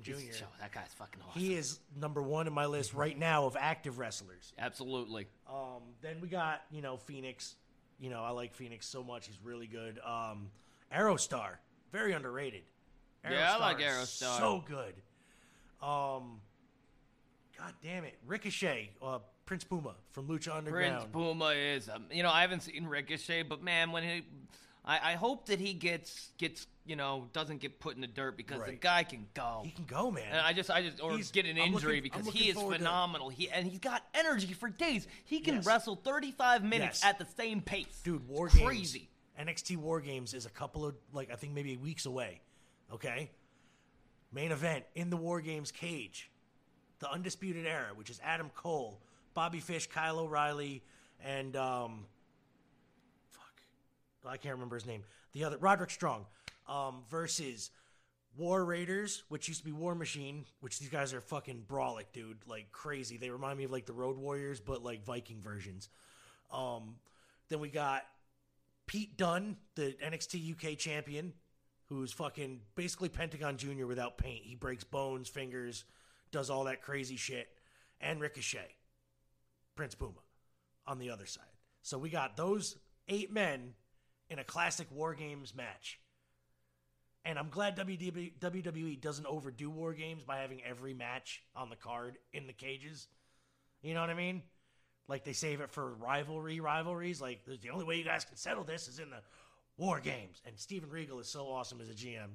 [0.00, 0.32] Junior.
[0.32, 1.40] Yo, that guy's fucking awesome.
[1.40, 4.54] He is number one in my list right now of active wrestlers.
[4.58, 5.26] Absolutely.
[5.46, 7.56] Um, then we got you know Phoenix.
[8.00, 9.26] You know I like Phoenix so much.
[9.26, 9.98] He's really good.
[9.98, 10.50] Um,
[10.94, 11.56] Aerostar,
[11.92, 12.62] very underrated.
[13.30, 14.38] Yeah, I like Aerostar.
[14.38, 14.94] So good.
[15.86, 16.40] Um,
[17.62, 20.96] God damn it, Ricochet, uh, Prince Puma from Lucha Underground.
[20.98, 21.12] Prince.
[21.12, 24.22] Puma is, um, you know, I haven't seen Ricochet, but man, when he,
[24.84, 28.36] I, I hope that he gets gets, you know, doesn't get put in the dirt
[28.36, 29.62] because the guy can go.
[29.64, 30.24] he can go, man.
[30.32, 32.72] And I just, I just, or He's- get an injury looking- because he is forward
[32.72, 33.28] to- phenomenal.
[33.28, 35.06] He and he's got energy for days.
[35.24, 35.66] He can Yes.
[35.66, 37.10] wrestle 35 minutes Yes.
[37.10, 38.00] at the same pace.
[38.02, 38.66] Dude, War It's Games.
[38.66, 39.08] crazy.
[39.38, 42.40] NXT War Games is a couple of like I think maybe weeks away.
[42.92, 43.30] Okay.
[44.32, 46.30] Main event in the War Games cage,
[47.02, 49.00] the Undisputed Era, which is Adam Cole,
[49.34, 50.82] Bobby Fish, Kyle O'Reilly,
[51.22, 52.06] and um,
[53.32, 53.60] fuck,
[54.24, 55.02] I can't remember his name.
[55.32, 56.26] The other Roderick Strong,
[56.68, 57.70] um, versus
[58.36, 62.38] War Raiders, which used to be War Machine, which these guys are fucking brawlic, dude,
[62.46, 63.16] like crazy.
[63.16, 65.88] They remind me of like the Road Warriors, but like Viking versions.
[66.52, 66.94] Um,
[67.48, 68.04] then we got
[68.86, 71.32] Pete Dunne, the NXT UK champion,
[71.86, 73.86] who's fucking basically Pentagon Jr.
[73.86, 74.42] without paint.
[74.44, 75.84] He breaks bones, fingers,
[76.32, 77.48] does all that crazy shit.
[78.00, 78.74] And Ricochet,
[79.76, 80.18] Prince Puma,
[80.86, 81.44] on the other side.
[81.82, 82.76] So we got those
[83.08, 83.74] eight men
[84.28, 86.00] in a classic War Games match.
[87.24, 92.18] And I'm glad WWE doesn't overdo War Games by having every match on the card
[92.32, 93.06] in the cages.
[93.82, 94.42] You know what I mean?
[95.06, 97.20] Like they save it for rivalry rivalries.
[97.20, 99.20] Like the only way you guys can settle this is in the
[99.76, 100.40] War Games.
[100.44, 102.30] And Steven Regal is so awesome as a GM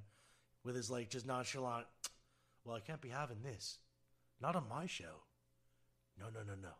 [0.64, 1.86] with his like just nonchalant.
[2.64, 3.80] Well, I can't be having this.
[4.42, 5.24] Not on my show.
[6.20, 6.74] No, no, no, no.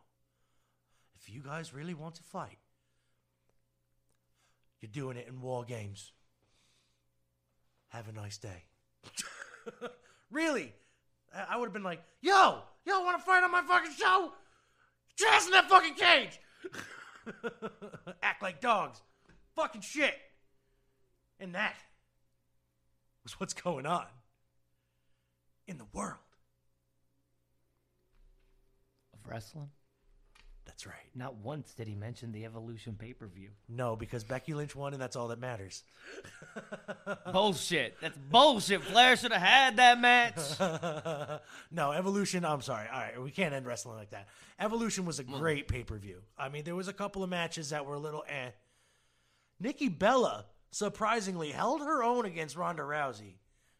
[1.20, 2.58] If you guys really want to fight,
[4.80, 6.12] you're doing it in War Games.
[7.88, 8.64] Have a nice day.
[10.30, 10.72] really?
[11.34, 14.32] I would have been like, yo, yo, want to fight on my fucking show?
[15.18, 16.38] Get in that fucking cage.
[18.22, 19.02] Act like dogs.
[19.56, 20.14] Fucking shit.
[21.40, 21.74] And that
[23.24, 24.06] was what's going on
[25.66, 26.16] in the world.
[29.12, 29.70] Of wrestling?
[30.68, 31.10] That's right.
[31.14, 33.48] Not once did he mention the Evolution pay per view.
[33.68, 35.82] No, because Becky Lynch won, and that's all that matters.
[37.32, 37.96] bullshit.
[38.02, 38.82] That's bullshit.
[38.84, 40.36] Flair should have had that match.
[41.70, 42.44] no, Evolution.
[42.44, 42.86] I'm sorry.
[42.92, 44.28] All right, we can't end wrestling like that.
[44.60, 46.20] Evolution was a great pay per view.
[46.36, 48.50] I mean, there was a couple of matches that were a little eh.
[49.58, 53.36] Nikki Bella surprisingly held her own against Ronda Rousey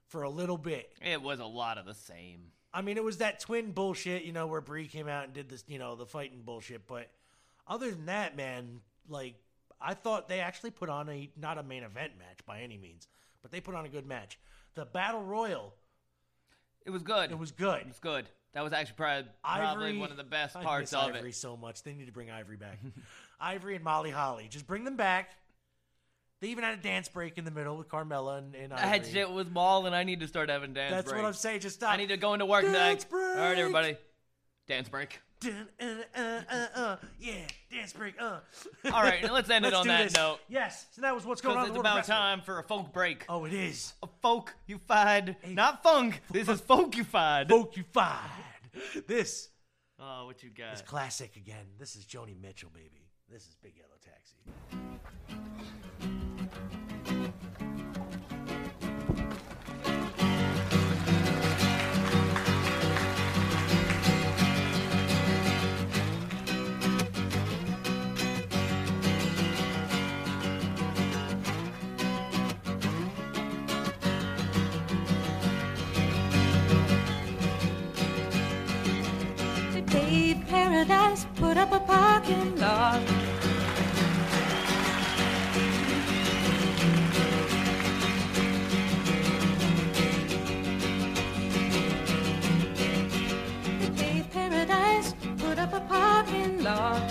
[0.07, 0.91] for a little bit.
[1.03, 2.53] It was a lot of the same.
[2.73, 5.49] I mean, it was that twin bullshit, you know, where Brie came out and did
[5.49, 6.87] this, you know, the fighting bullshit.
[6.87, 7.09] But
[7.67, 9.37] other than that, man, like
[9.81, 13.09] I thought they actually put on a not a main event match by any means,
[13.43, 14.39] but they put on a good match.
[14.75, 15.75] The battle royal,
[16.85, 17.31] It was good.
[17.31, 17.81] it was good.
[17.81, 18.29] It was good.
[18.55, 21.31] That was actually probably, probably Ivory, one of the best I parts miss of Ivory
[21.31, 21.35] it.
[21.37, 21.83] so much.
[21.83, 22.79] They need to bring Ivory back.
[23.41, 25.31] Ivory and Molly Holly, just bring them back.
[26.41, 28.99] They even had a dance break in the middle with Carmella and, and Ivory.
[29.01, 29.93] That shit was balling.
[29.93, 31.23] I need to start having dance That's breaks.
[31.23, 31.61] what I'm saying.
[31.61, 31.93] Just stop.
[31.93, 33.37] I need to go into work Dance tonight.
[33.37, 33.97] All right, everybody.
[34.69, 35.21] Dance break.
[35.41, 35.85] Dun, uh,
[36.17, 36.97] uh, uh, uh.
[37.19, 37.35] Yeah,
[37.73, 38.15] dance break.
[38.21, 38.39] Uh.
[38.93, 40.15] All right, let's end it Let's on that this.
[40.15, 40.39] note.
[40.49, 40.87] Yes.
[40.93, 41.69] So that was what's going on.
[41.69, 43.25] It's about time for a folk break.
[43.29, 43.95] Oh, it is.
[44.03, 46.23] A folk you find, not funk.
[46.31, 47.49] This is folk you find.
[47.49, 48.19] Folkified.
[49.07, 49.49] This
[50.01, 50.75] Oh, what you got?
[50.75, 51.67] is classic again.
[51.79, 53.09] This is Joni Mitchell, baby.
[53.31, 55.39] This is Big Yellow Taxi.
[80.79, 83.01] Paradise, put up a parking lot.
[93.97, 97.03] The paradise put up a parking lot.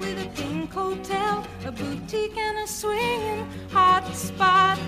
[0.00, 4.78] With a pink hotel, a boutique, and a swinging hot spot.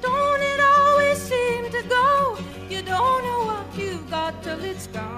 [0.00, 2.38] Don't it always seem to go?
[2.70, 5.17] You don't know what you've got till it's gone.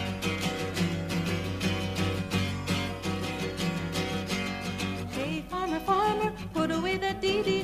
[7.01, 7.60] Put away that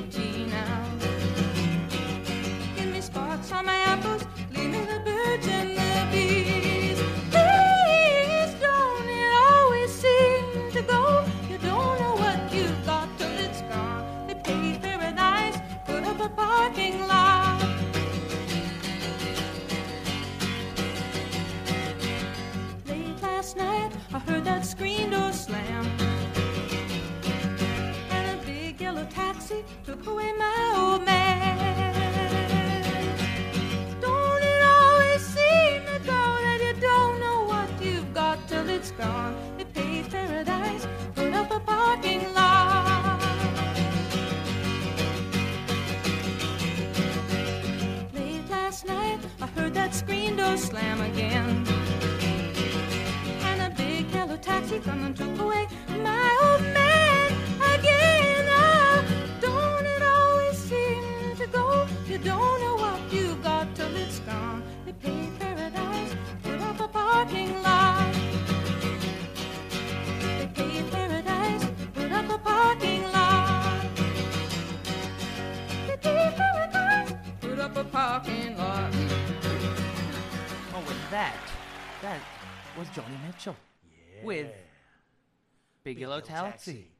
[86.19, 86.91] Yellow, Taxi.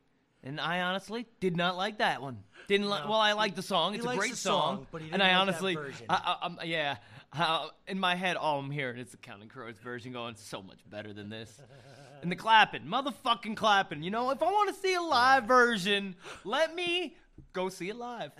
[0.44, 2.40] And I honestly did not like that one.
[2.68, 3.04] Didn't like.
[3.04, 3.12] No.
[3.12, 3.96] Well, I like the song.
[3.96, 6.06] It's a great the song, but he and didn't I like that honestly, version.
[6.10, 6.98] I, I, I'm, yeah.
[7.34, 10.80] Uh, in my head, all I'm hearing is the Counting Crows version going so much
[10.90, 11.62] better than this.
[12.22, 14.04] and the clapping, motherfucking clapping.
[14.04, 17.16] You know, if I want to see a live version, let me
[17.54, 18.32] go see it live.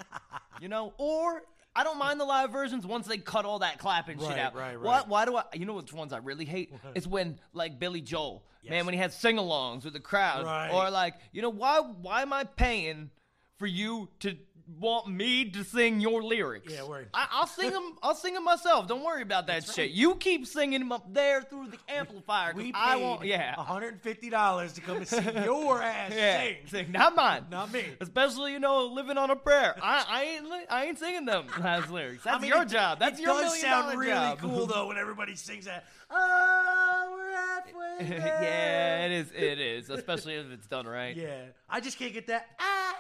[0.62, 1.44] You know, or
[1.78, 4.56] I don't mind the live versions once they cut all that clapping shit out.
[4.56, 5.08] right, Why, right.
[5.08, 5.44] why do I?
[5.54, 6.74] You know which ones I really hate?
[6.96, 10.72] It's when like Billy Joel, man, when he has sing-alongs with the crowd, Right.
[10.72, 11.80] or like, you know, why?
[11.80, 13.12] Why am I paying
[13.60, 14.36] for you to
[14.80, 16.72] want me to sing your lyrics?
[16.74, 17.08] Yeah, word.
[17.14, 17.94] I, I'll sing them.
[18.04, 18.88] I'll sing them myself.
[18.88, 19.92] Don't worry about that shit.
[19.92, 22.54] You keep singing them up there through the amplifier.
[22.54, 23.24] We paid I won't.
[23.26, 23.56] Yeah.
[23.56, 26.56] $150 to come and see your ass Yeah, sing.
[26.68, 27.86] sing, not mine, Not me.
[28.02, 29.76] Especially, you know, living on a prayer.
[29.82, 32.24] I, I ain't, li- I ain't singing them last lyrics.
[32.24, 33.00] That's I mean, your it- job.
[33.00, 34.40] That's it your million dollar really job.
[34.40, 35.86] cool though when everybody sings that.
[36.10, 38.40] Oh, we're halfway there.
[38.42, 39.32] yeah, it is.
[39.36, 41.16] It is, especially if it's done right.
[41.16, 42.48] Yeah, I just can't get that.
[42.60, 42.96] Ah,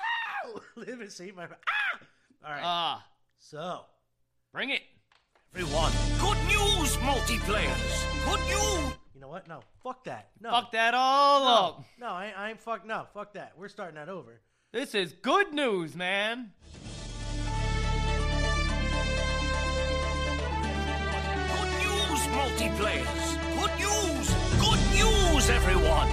[0.76, 1.46] live and see my.
[1.46, 2.00] Ah.
[2.46, 2.62] All right.
[2.64, 3.06] Ah,
[3.40, 3.82] so,
[4.54, 4.82] bring it.
[5.56, 8.26] Everyone, good news, multiplayers.
[8.26, 8.94] Good news.
[9.16, 9.48] you know what?
[9.48, 10.30] No, fuck that.
[10.40, 11.86] No, Fuck that all No, up.
[12.00, 12.86] no, I, I ain't fuck.
[12.86, 13.54] No, fuck that.
[13.58, 14.40] We're starting that over.
[14.72, 16.52] This is good news, man.
[20.38, 23.26] Good news, multiplayers.
[23.60, 24.28] Good news.
[24.62, 26.10] Good news, everyone.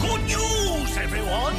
[0.00, 1.54] Good news, everyone.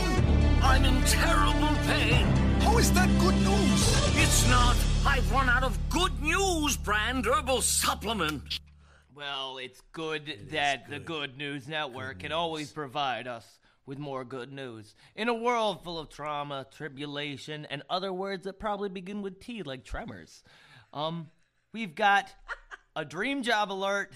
[0.64, 2.26] I'm in terrible pain.
[2.62, 4.16] How is that good news?
[4.16, 4.76] It's not.
[5.06, 8.60] I've run out of good news brand herbal supplement.
[9.14, 13.46] Well, it's good that the Good News Network can always provide us
[13.86, 14.96] with more good news.
[15.16, 19.62] In a world full of trauma, tribulation, and other words that probably begin with T,
[19.62, 20.44] like tremors,
[20.94, 21.30] um,
[21.74, 22.34] we've got
[22.96, 24.14] a dream job alert.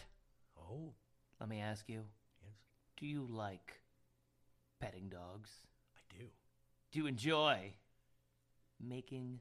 [0.58, 0.94] Oh,
[1.40, 2.04] Let me ask you
[2.44, 2.54] Yes.
[3.00, 3.74] do you like
[4.80, 5.52] petting dogs?
[6.88, 6.94] I do.
[6.94, 7.74] Do you enjoy
[8.80, 9.40] making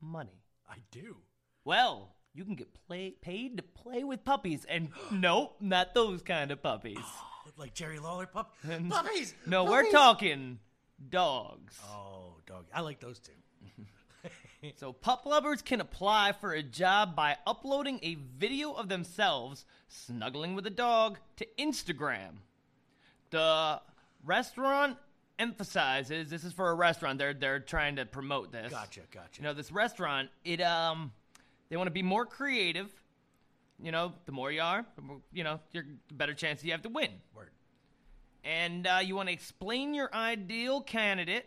[0.00, 0.42] money?
[0.68, 1.16] I do.
[1.64, 6.50] Well, you can get play, paid to play with puppies, and nope, not those kind
[6.50, 6.98] of puppies.
[7.00, 8.54] Oh, like Jerry Lawler pup
[8.88, 9.34] puppies.
[9.46, 10.58] No, we're talking
[11.10, 11.78] dogs.
[11.88, 12.66] Oh, dog.
[12.74, 13.32] I like those two.
[14.78, 20.56] So pup lovers can apply for a job by uploading a video of themselves snuggling
[20.56, 22.38] with a dog to Instagram.
[23.30, 23.80] The
[24.24, 24.96] restaurant
[25.38, 27.18] emphasizes this is for a restaurant.
[27.18, 28.70] They're they're trying to promote this.
[28.70, 29.40] Gotcha, gotcha.
[29.40, 31.12] You know, this restaurant, it um
[31.68, 32.90] they want to be more creative.
[33.82, 36.72] You know, the more you are, the more, you know, you're the better chance you
[36.72, 37.10] have to win.
[37.34, 37.50] Word.
[38.42, 41.46] and uh, you want to explain your ideal candidate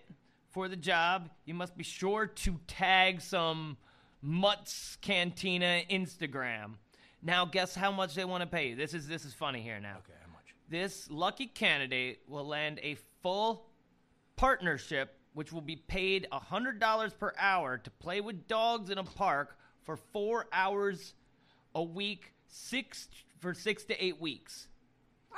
[0.52, 3.78] for the job, you must be sure to tag some
[4.22, 6.74] Mutts Cantina Instagram.
[7.22, 8.76] Now, guess how much they want to pay you.
[8.76, 9.98] This is this is funny here now.
[10.00, 10.54] Okay, how much?
[10.70, 13.66] This lucky candidate will land a full
[14.40, 19.58] partnership, which will be paid $100 per hour to play with dogs in a park
[19.84, 21.14] for four hours
[21.76, 23.10] a week, six
[23.40, 24.68] for six to eight weeks.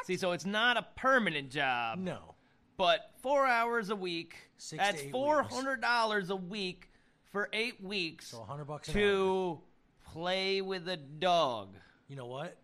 [0.03, 2.35] See, so it's not a permanent job, No.
[2.77, 4.35] but four hours a week.
[4.57, 6.91] Six to that's eight four hundred dollars a week
[7.31, 8.27] for eight weeks.
[8.27, 9.59] So 100 bucks to
[10.13, 11.75] play with a dog.
[12.07, 12.57] You know what?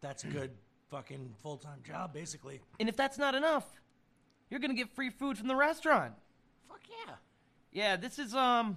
[0.00, 0.52] That's a good
[0.90, 2.60] fucking full time job, basically.
[2.78, 3.66] And if that's not enough,
[4.50, 6.14] you're gonna get free food from the restaurant.
[6.68, 7.14] Fuck yeah.
[7.72, 8.76] Yeah, this is um.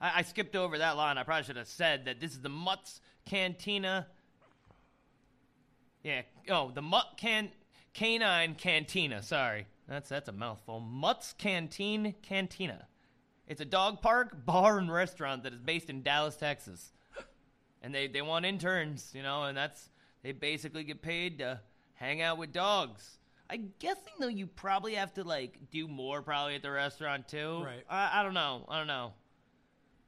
[0.00, 1.18] I, I skipped over that line.
[1.18, 4.06] I probably should have said that this is the Mutts Cantina.
[6.02, 6.22] Yeah.
[6.48, 7.50] Oh, the Mutt Can
[7.94, 9.22] Canine Cantina.
[9.22, 10.80] Sorry, that's that's a mouthful.
[10.80, 12.86] Mutts Canteen Cantina.
[13.46, 16.92] It's a dog park, bar, and restaurant that is based in Dallas, Texas.
[17.82, 19.90] And they they want interns, you know, and that's
[20.22, 21.60] they basically get paid to
[21.94, 23.18] hang out with dogs.
[23.52, 27.62] I'm guessing though you probably have to like do more probably at the restaurant too.
[27.62, 27.84] Right.
[27.88, 28.64] I, I don't know.
[28.68, 29.12] I don't know.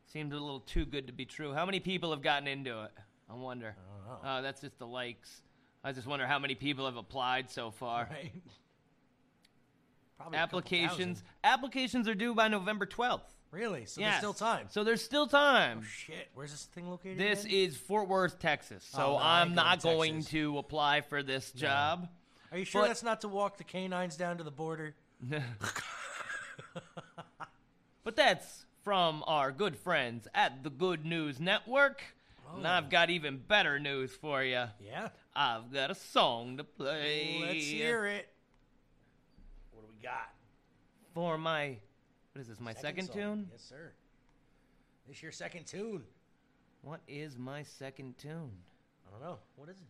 [0.07, 1.53] Seems a little too good to be true.
[1.53, 2.90] How many people have gotten into it?
[3.28, 3.76] I wonder.
[3.76, 5.42] I don't Oh, that's just the likes.
[5.82, 8.09] I just wonder how many people have applied so far.
[8.11, 8.32] Right.
[10.16, 13.20] Probably Applications applications are due by November 12th.
[13.51, 13.84] Really?
[13.84, 14.22] So Yes.
[14.22, 14.66] there's still time.
[14.70, 15.80] So there's still time.
[15.82, 16.28] oh shit!
[16.34, 17.18] Where's this thing located?
[17.18, 17.57] This again?
[17.57, 18.84] is Fort Worth, Texas.
[18.90, 22.09] So Oh, no, I'm not going to going to apply for this job.
[22.55, 24.95] Are you sure but- that's not to walk the canines down to the border?
[28.05, 32.03] But that's from our good friends at the Good News Network.
[32.55, 32.71] And oh.
[32.71, 34.65] I've got even better news for you.
[34.79, 35.09] Yeah.
[35.35, 37.39] I've got a song to play.
[37.41, 38.29] Let's hear it.
[39.73, 40.31] What do we got?
[41.15, 41.79] For my,
[42.33, 43.17] what is this, my second, song.
[43.17, 43.49] tune?
[43.51, 43.93] Yes, sir.
[45.09, 46.05] This is your second tune?
[46.83, 48.51] What is my second tune?
[49.09, 49.39] I don't know.
[49.57, 49.87] What is it?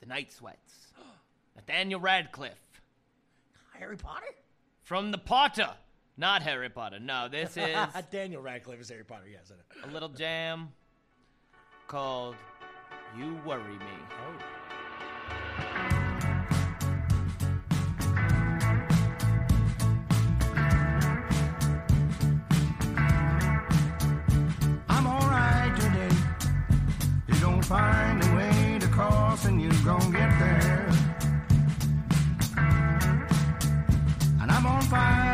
[0.00, 0.88] The Night Sweats.
[1.56, 2.54] Nathaniel Radcliffe.
[3.78, 4.26] Harry Potter?
[4.82, 5.70] From the Potter.
[6.16, 6.98] Not Harry Potter.
[6.98, 7.76] No, this is
[8.10, 9.26] Daniel Radcliffe is Harry Potter.
[9.30, 9.90] Yes, I know.
[9.90, 10.68] a little jam
[11.86, 12.34] called
[13.16, 13.84] You Worry Me.
[14.10, 14.44] Oh.
[24.88, 26.08] I'm alright today.
[27.28, 30.86] You don't find a way to cross and you gon' get there.
[34.42, 35.27] And I'm on fire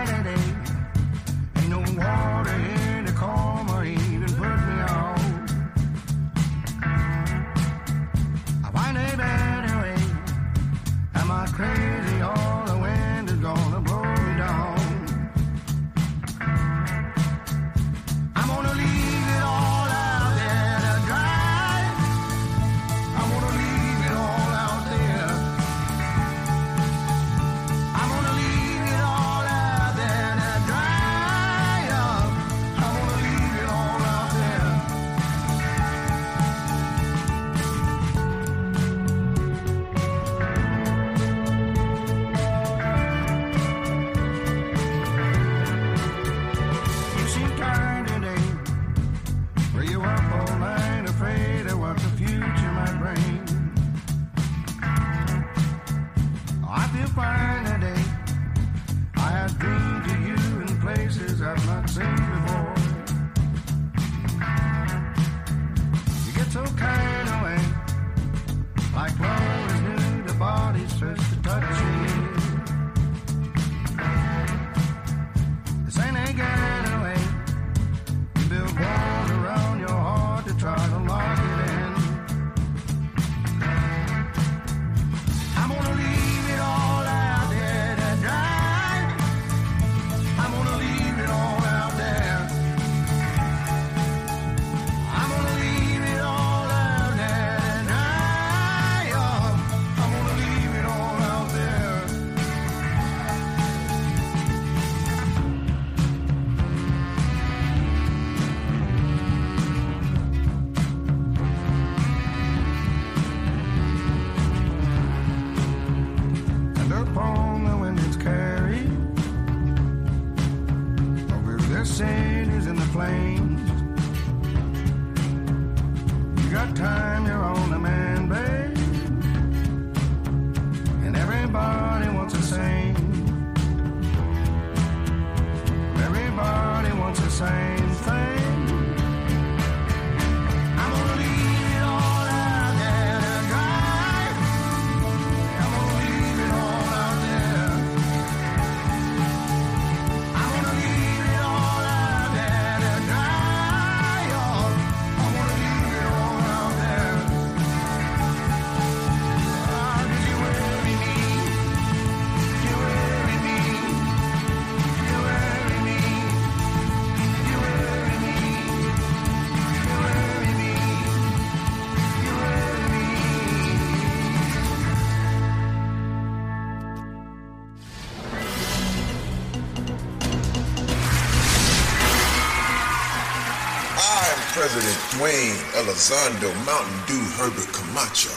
[185.19, 188.31] President Dwayne Elizondo Mountain Dew Herbert Camacho.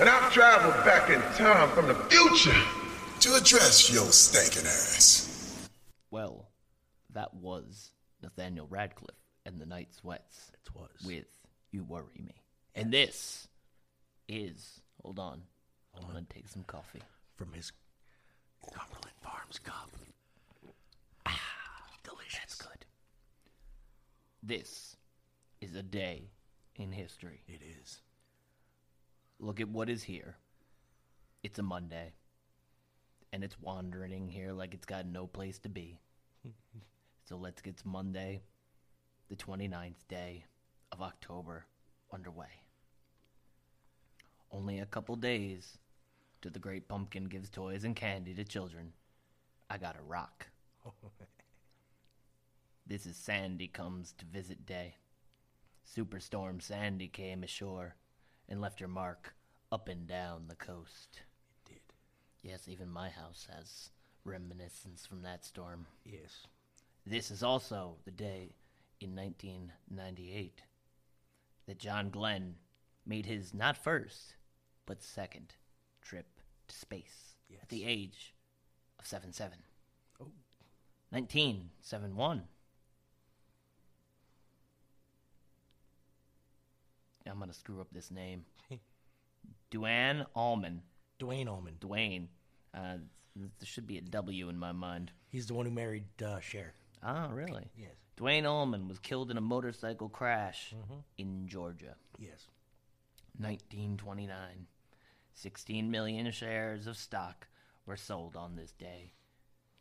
[0.00, 2.58] And I've traveled back in time from the future
[3.20, 5.68] to address your stinking ass.
[6.10, 6.48] Well,
[7.14, 7.90] that was
[8.22, 9.16] Nathaniel Radcliffe
[9.46, 10.52] and the Night Sweats.
[10.54, 10.90] It was.
[11.04, 11.26] With
[11.70, 12.34] You Worry Me.
[12.74, 13.48] And this
[14.28, 15.42] is, hold on,
[15.96, 17.02] I'm going to take some coffee.
[17.36, 17.72] From his
[18.62, 19.90] Cumberland Farms cup.
[21.26, 21.32] Ah,
[22.04, 22.38] Delicious.
[22.38, 22.86] That's good.
[24.42, 24.68] This
[25.72, 26.28] is a day
[26.76, 27.40] in history.
[27.48, 28.02] It is.
[29.40, 30.36] Look at what is here.
[31.42, 32.12] It's a Monday.
[33.32, 35.98] And it's wandering here like it's got no place to be.
[37.24, 38.42] so let's get Monday,
[39.30, 40.44] the 29th day
[40.92, 41.64] of October,
[42.12, 42.60] underway.
[44.50, 45.78] Only a couple days
[46.42, 48.92] to the Great Pumpkin gives toys and candy to children.
[49.70, 50.48] I got a rock.
[52.84, 54.96] This is Sandy Comes to Visit Day.
[55.86, 57.96] Superstorm Sandy came ashore
[58.48, 59.34] and left her mark
[59.70, 61.20] up and down the coast.
[61.66, 62.50] It did.
[62.50, 63.90] Yes, even my house has
[64.24, 65.86] reminiscence from that storm.
[66.04, 66.46] Yes.
[67.06, 68.54] This is also the day
[69.00, 70.62] in 1998
[71.66, 72.54] that John Glenn
[73.06, 74.36] made his not first,
[74.86, 75.54] but second
[76.00, 76.26] trip
[76.68, 78.34] to space at the age
[78.98, 79.58] of 7 7.
[80.20, 80.30] Oh.
[81.10, 82.42] 1971.
[87.32, 88.44] I'm going to screw up this name.
[89.70, 90.82] Duane Allman.
[91.18, 91.76] Dwayne Allman.
[91.80, 92.26] Dwayne.
[92.74, 92.98] Uh,
[93.34, 95.12] there should be a W in my mind.
[95.30, 96.74] He's the one who married uh, Cher.
[97.02, 97.70] Ah, really?
[97.74, 97.92] Yes.
[98.18, 100.74] Dwayne Allman was killed in a motorcycle crash
[101.16, 101.96] in Georgia.
[102.18, 102.48] Yes.
[103.38, 104.66] 1929.
[105.32, 107.48] 16 million shares of stock
[107.86, 109.12] were sold on this day.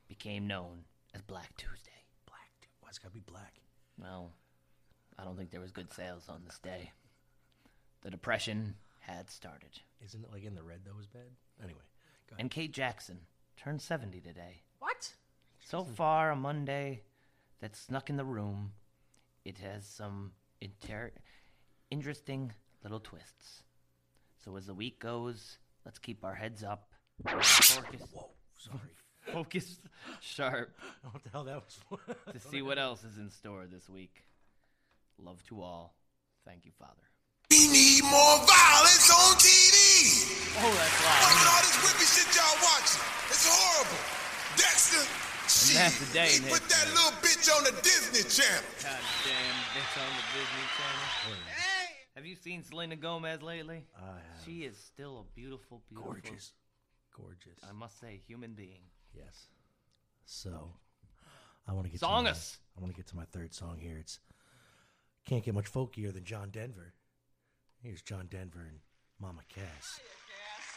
[0.08, 1.92] Became known as Black Tuesday.
[2.26, 2.50] Black.
[2.62, 2.70] Dude.
[2.80, 3.56] Why it's gotta be black?
[4.02, 4.32] Well,
[5.20, 6.92] I don't think there was good sales on this day.
[8.02, 9.80] The Depression had started.
[10.04, 11.30] Isn't it like in the red that was bad?
[11.64, 11.80] Anyway.
[12.28, 12.42] Go ahead.
[12.42, 13.20] And Kate Jackson
[13.58, 14.62] turned 70 today.
[14.80, 15.14] What?
[15.60, 17.04] So far, a Monday
[17.60, 18.72] that snuck in the room.
[19.46, 21.12] It has some inter-
[21.90, 23.64] interesting little twists.
[24.44, 26.90] So as the week goes, let's keep our heads up.
[27.28, 27.78] Focus,
[28.12, 28.30] Whoa.
[28.58, 28.80] Sorry.
[29.34, 29.80] focus
[30.20, 30.76] sharp
[31.12, 31.80] what the hell that was?
[32.34, 34.24] to see what else is in store this week.
[35.20, 35.94] Love to all.
[36.44, 37.11] Thank you, Father.
[38.02, 39.78] We more violence on TV.
[40.58, 41.38] Oh, that's Look loud.
[41.38, 43.02] at all this whippy shit y'all watching.
[43.30, 44.02] It's horrible.
[44.58, 45.06] Dexter,
[45.46, 45.78] shit.
[45.78, 46.98] that's day put that history.
[46.98, 48.66] little bitch on the Disney Channel.
[48.82, 51.46] God damn, it's on the Disney Channel.
[51.46, 51.94] Hey.
[52.16, 53.86] Have you seen Selena Gomez lately?
[53.96, 54.46] I have.
[54.46, 56.54] She is still a beautiful, beautiful, Gorgeous.
[57.16, 57.60] Gorgeous.
[57.70, 58.82] I must say, human being.
[59.14, 59.46] Yes.
[60.26, 60.74] So,
[61.68, 62.58] I want to get Song to my, us.
[62.76, 63.98] I want to get to my third song here.
[64.00, 64.20] It's
[65.28, 66.94] can't get much folkier than John Denver.
[67.84, 68.80] Here's John Denver and
[69.20, 70.00] Mama Cass.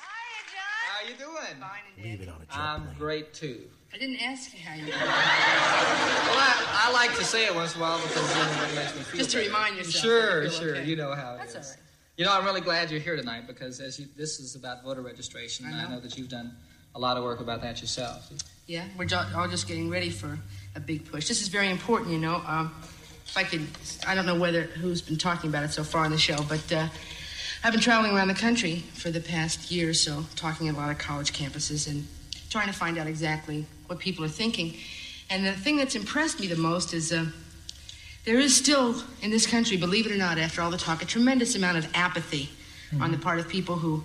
[0.00, 0.88] Hiya, John.
[0.88, 2.10] How you doing?
[2.10, 2.94] Leave it on a jet I'm plane.
[2.98, 3.62] great too.
[3.92, 7.80] I didn't ask you how you Well, I, I like to say it once in
[7.80, 9.48] a while because it makes me feel Just to better.
[9.48, 10.76] remind yourself Sure, that you sure.
[10.76, 10.84] okay.
[10.84, 11.52] You know how it is.
[11.52, 11.80] That's all right.
[12.16, 15.02] You know, I'm really glad you're here tonight because as you, this is about voter
[15.02, 15.90] registration, I and I know.
[15.96, 16.56] know that you've done
[16.94, 18.30] a lot of work about that yourself.
[18.66, 20.38] Yeah, we're jo- all just getting ready for
[20.76, 21.26] a big push.
[21.28, 22.40] This is very important, you know.
[22.46, 22.72] Um,
[23.26, 23.66] if I could,
[24.06, 26.72] I don't know whether who's been talking about it so far on the show, but
[26.72, 26.88] uh,
[27.62, 30.76] I've been traveling around the country for the past year or so, talking at a
[30.76, 32.06] lot of college campuses and
[32.50, 34.74] trying to find out exactly what people are thinking.
[35.30, 37.26] And the thing that's impressed me the most is uh,
[38.24, 41.06] there is still in this country, believe it or not, after all the talk, a
[41.06, 42.50] tremendous amount of apathy
[43.00, 44.04] on the part of people who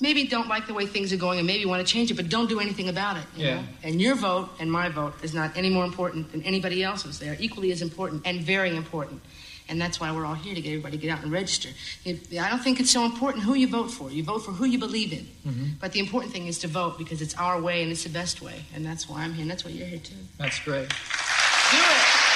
[0.00, 2.28] maybe don't like the way things are going and maybe want to change it, but
[2.28, 3.24] don't do anything about it.
[3.36, 3.56] yeah.
[3.56, 3.64] Know?
[3.82, 7.18] And your vote and my vote is not any more important than anybody else's.
[7.18, 9.20] They are equally as important and very important.
[9.68, 11.68] And that's why we're all here to get everybody to get out and register.
[12.04, 14.10] I don't think it's so important who you vote for.
[14.10, 15.28] You vote for who you believe in.
[15.46, 15.64] Mm-hmm.
[15.80, 18.42] But the important thing is to vote because it's our way and it's the best
[18.42, 18.64] way.
[18.74, 20.16] And that's why I'm here and that's why you're here too.
[20.38, 20.88] That's great.
[20.88, 22.30] Do it.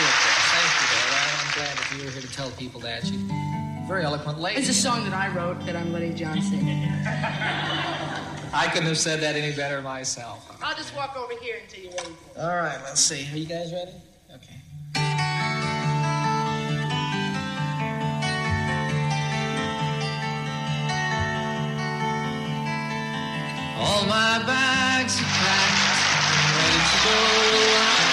[0.00, 1.28] Thank you, Dad.
[1.40, 3.04] I'm glad that you were here to tell people that.
[3.10, 3.59] You-
[3.90, 4.60] very eloquent lady.
[4.60, 6.60] It's a song that I wrote that I'm letting John sing.
[8.54, 10.56] I couldn't have said that any better myself.
[10.62, 12.14] I'll just walk over here until you're ready.
[12.38, 13.26] All right, let's see.
[13.32, 13.90] Are you guys ready?
[14.32, 14.60] Okay.
[23.76, 28.09] All my bags are packed, ready to go.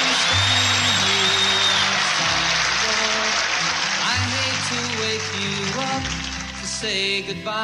[6.82, 7.58] Say goodbye.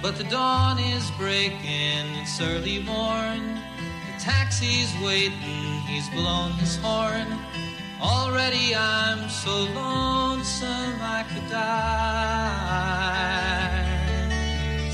[0.00, 3.60] But the dawn is breaking, it's early morn.
[4.06, 7.28] The taxi's waiting, he's blown his horn.
[8.00, 12.14] Already I'm so lonesome I could die.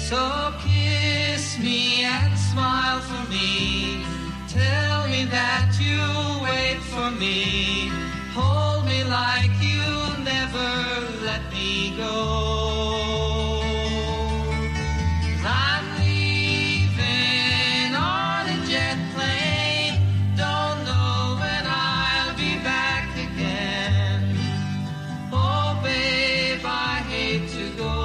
[0.09, 4.03] So kiss me and smile for me.
[4.49, 7.91] Tell me that you'll wait for me.
[8.35, 10.10] Hold me like you'll
[10.53, 13.63] never let me go.
[15.45, 20.01] I'm leaving on a jet plane.
[20.37, 24.37] Don't know when I'll be back again.
[25.33, 27.97] Oh, babe, I hate to go.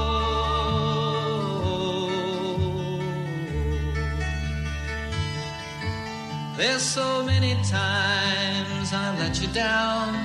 [6.58, 10.25] There's so many times I let you down.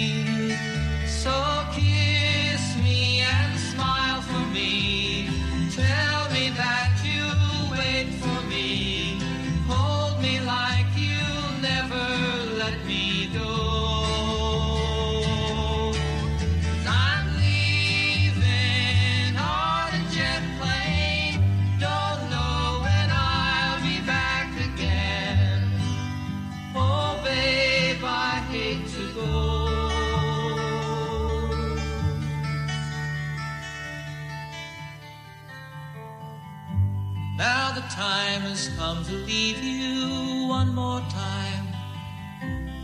[38.51, 41.65] Has come to leave you one more time.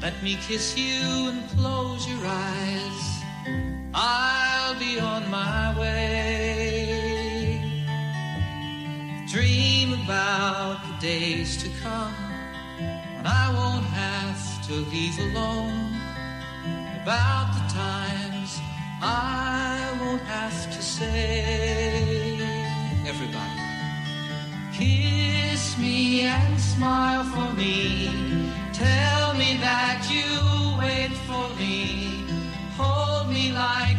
[0.01, 3.01] Let me kiss you and close your eyes.
[3.93, 5.99] I'll be on my way.
[9.27, 12.15] Dream about the days to come
[13.15, 15.91] when I won't have to leave alone.
[17.01, 18.51] About the times
[19.01, 21.96] I won't have to say.
[25.79, 28.09] Me and smile for me.
[28.73, 30.25] Tell me that you
[30.79, 32.25] wait for me.
[32.77, 33.96] Hold me like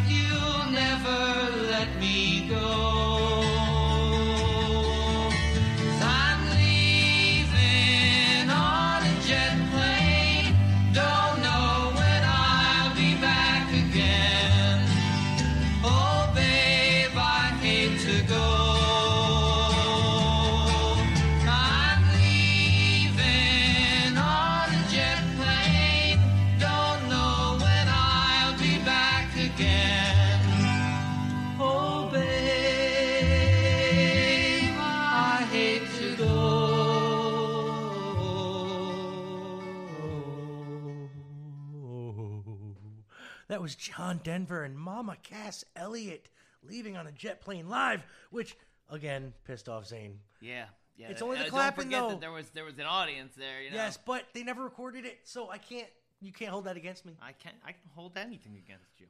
[43.48, 46.28] That was John Denver and Mama Cass Elliott
[46.62, 48.56] leaving on a jet plane live, which
[48.90, 50.18] again pissed off Zane.
[50.40, 51.08] Yeah, yeah.
[51.08, 52.08] It's only the uh, clapping, Don't forget though.
[52.10, 53.62] that there was there was an audience there.
[53.62, 53.76] You know?
[53.76, 55.88] Yes, but they never recorded it, so I can't.
[56.20, 57.16] You can't hold that against me.
[57.22, 57.56] I can't.
[57.64, 59.06] I can hold anything against you.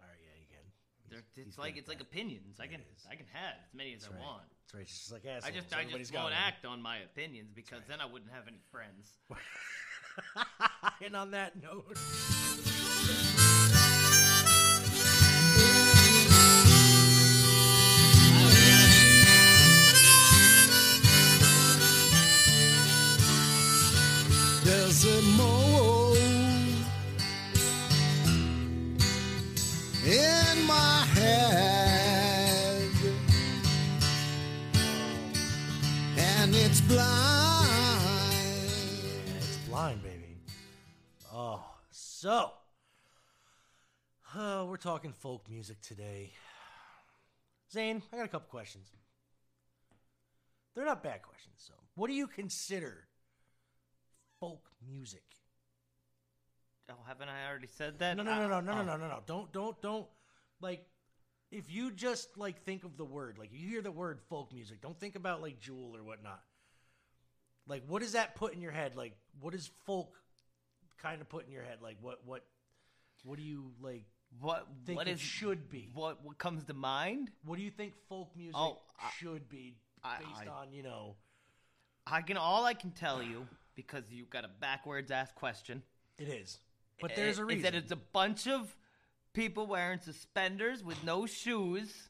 [0.00, 1.22] All right, yeah, you can.
[1.34, 2.58] He's it's like it's at like opinions.
[2.60, 4.20] I can I can have as many as I right.
[4.20, 4.42] want.
[4.66, 4.82] That's right.
[4.82, 5.54] It's just like I assholes.
[5.54, 6.32] just I just won't one.
[6.34, 9.12] act on my opinions because then I wouldn't have any friends.
[11.04, 11.96] and on that note.
[24.62, 26.14] There's a mole
[30.04, 32.90] in my head,
[36.18, 37.70] and it's blind.
[39.38, 40.36] It's blind, baby.
[41.32, 42.52] Oh, so
[44.36, 46.32] uh, we're talking folk music today.
[47.72, 48.90] Zane, I got a couple questions.
[50.74, 51.54] They're not bad questions.
[51.56, 53.06] So, what do you consider
[54.40, 55.22] folk music?
[56.90, 58.16] Oh, haven't I already said that?
[58.16, 58.84] No, no, no, no, no, no, Oh.
[58.84, 59.20] no, no, no.
[59.26, 60.06] Don't, don't, don't.
[60.60, 60.84] Like,
[61.52, 64.80] if you just like think of the word, like you hear the word folk music,
[64.80, 66.42] don't think about like Jewel or whatnot.
[67.68, 68.96] Like, what does that put in your head?
[68.96, 70.16] Like, what does folk
[71.00, 71.78] kind of put in your head?
[71.80, 72.44] Like, what, what,
[73.24, 74.04] what do you like?
[74.40, 75.90] What think what it is should be?
[75.92, 77.30] What what comes to mind?
[77.44, 80.72] What do you think folk music Oh, I- should be I- based I- on?
[80.72, 81.16] You know,
[82.06, 85.82] I can all I can tell you because you got a backwards ass question.
[86.18, 86.58] it is,
[87.00, 87.58] but eh, there's a reason.
[87.58, 88.74] Is that it's a bunch of
[89.32, 92.08] people wearing suspenders with no shoes.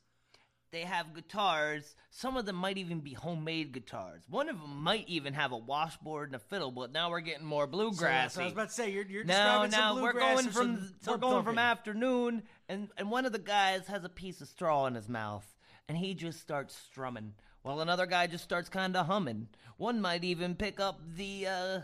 [0.73, 1.97] They have guitars.
[2.11, 4.23] Some of them might even be homemade guitars.
[4.29, 6.71] One of them might even have a washboard and a fiddle.
[6.71, 7.67] But now we're getting more
[8.35, 10.35] So, so I was about to say you're, you're now, describing some now we're bluegrass
[10.35, 14.05] going from some we're thump going from afternoon, and and one of the guys has
[14.05, 15.47] a piece of straw in his mouth,
[15.89, 19.49] and he just starts strumming, while another guy just starts kind of humming.
[19.77, 21.75] One might even pick up the uh,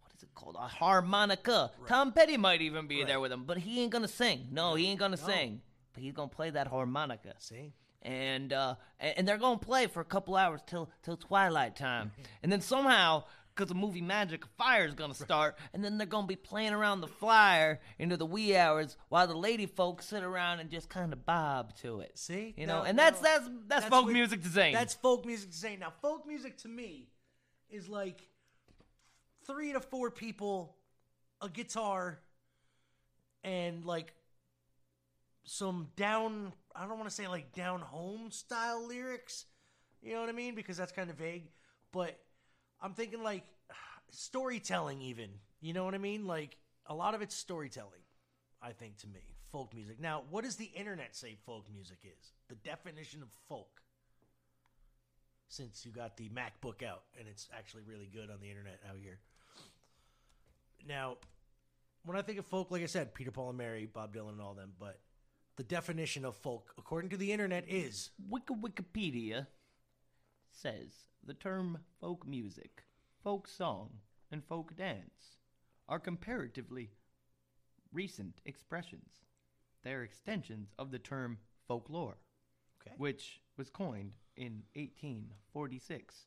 [0.00, 1.70] what is it called, a harmonica.
[1.86, 4.48] Tom Petty might even be there with him, but he ain't gonna sing.
[4.50, 5.60] No, he ain't gonna sing,
[5.92, 7.72] but he's gonna play that harmonica See,
[8.02, 12.12] and uh, and and they're gonna play for a couple hours till till twilight time,
[12.42, 13.24] and then somehow.
[13.54, 17.00] Because the movie Magic, fire is gonna start, and then they're gonna be playing around
[17.00, 21.12] the flyer into the wee hours, while the lady folks sit around and just kind
[21.12, 22.18] of bob to it.
[22.18, 24.72] See, you know, Now- and that's now- that's that's, folk what- music to sing.
[24.74, 25.78] That's folk music to sing.
[25.78, 27.10] Now, folk music to me
[27.70, 28.28] is like
[29.46, 30.76] three to four people,
[31.40, 32.18] a guitar,
[33.44, 34.14] and like
[35.44, 36.52] some down.
[36.74, 39.46] I don't want to say like down home style lyrics.
[40.02, 40.56] You know what I mean?
[40.56, 41.50] Because that's kind of vague.
[41.92, 42.18] But
[42.84, 43.44] I'm thinking like
[44.10, 45.30] storytelling, even.
[45.62, 46.26] You know what I mean?
[46.26, 48.02] Like a lot of it's storytelling.
[48.62, 49.20] I think to me,
[49.50, 49.98] folk music.
[49.98, 52.32] Now, what does the internet say folk music is?
[52.48, 53.80] The definition of folk.
[55.48, 58.96] Since you got the MacBook out and it's actually really good on the internet out
[59.02, 59.18] here.
[60.86, 61.16] Now,
[62.04, 64.40] when I think of folk, like I said, Peter, Paul, and Mary, Bob Dylan, and
[64.42, 64.98] all them, but
[65.56, 69.46] the definition of folk, according to the internet, is Wiki Wikipedia
[70.54, 72.84] says the term folk music,
[73.22, 73.90] folk song,
[74.30, 75.38] and folk dance
[75.88, 76.90] are comparatively
[77.92, 79.24] recent expressions.
[79.82, 81.38] They are extensions of the term
[81.68, 82.18] folklore,
[82.80, 82.94] Okay.
[82.98, 86.26] which was coined in 1846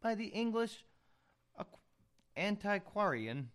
[0.00, 0.84] by the English
[1.58, 1.78] aqu-
[2.36, 3.50] antiquarian.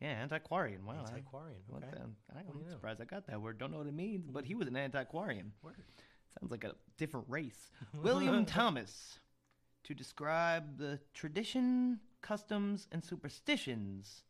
[0.00, 0.84] Yeah, antiquarian.
[0.84, 1.04] Wow.
[1.06, 1.92] I- Antiquarian, what okay.
[1.92, 2.72] the- I, What do you am know?
[2.74, 3.58] surprised I got that word.
[3.58, 4.58] Don't know what it means, but he mm-hmm.
[4.60, 5.52] was an antiquarian.
[5.62, 7.70] Sounds like a different race.
[8.02, 9.18] William Thomas
[9.84, 14.24] to describe the tradition, customs, and superstitions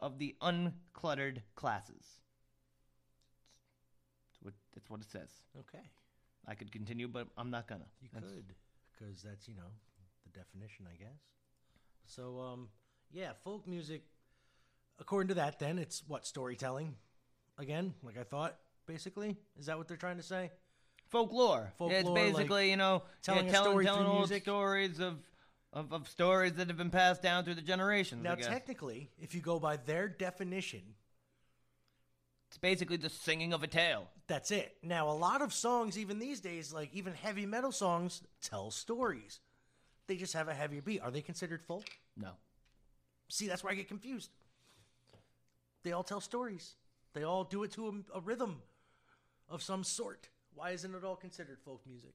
[0.00, 2.20] of the uncluttered classes.
[4.30, 5.30] That's what, that's what it says.
[5.60, 5.84] okay.
[6.48, 7.86] I could continue, but I'm not gonna.
[8.00, 8.54] You That's- could,
[8.92, 9.66] because that's you know
[10.22, 11.18] the definition, I guess.
[12.04, 12.68] So, um,
[13.12, 14.02] yeah, folk music.
[15.00, 16.94] According to that, then it's what storytelling.
[17.58, 18.56] Again, like I thought,
[18.86, 20.52] basically, is that what they're trying to say?
[21.08, 21.72] Folklore.
[21.80, 24.42] Yeah, it's basically, like you know, telling yeah, telling, story telling old music.
[24.42, 25.14] stories of,
[25.72, 28.22] of, of stories that have been passed down through the generations.
[28.22, 30.82] Now, technically, if you go by their definition,
[32.48, 34.08] it's basically the singing of a tale.
[34.26, 34.76] that's it.
[34.82, 39.40] Now, a lot of songs, even these days, like even heavy metal songs, tell stories.
[40.06, 41.00] They just have a heavier beat.
[41.00, 41.84] Are they considered folk?
[42.16, 42.30] No.
[43.28, 44.30] See, that's where I get confused.
[45.82, 46.74] They all tell stories.
[47.12, 48.62] They all do it to a, a rhythm
[49.48, 50.28] of some sort.
[50.56, 52.14] Why isn't it all considered folk music?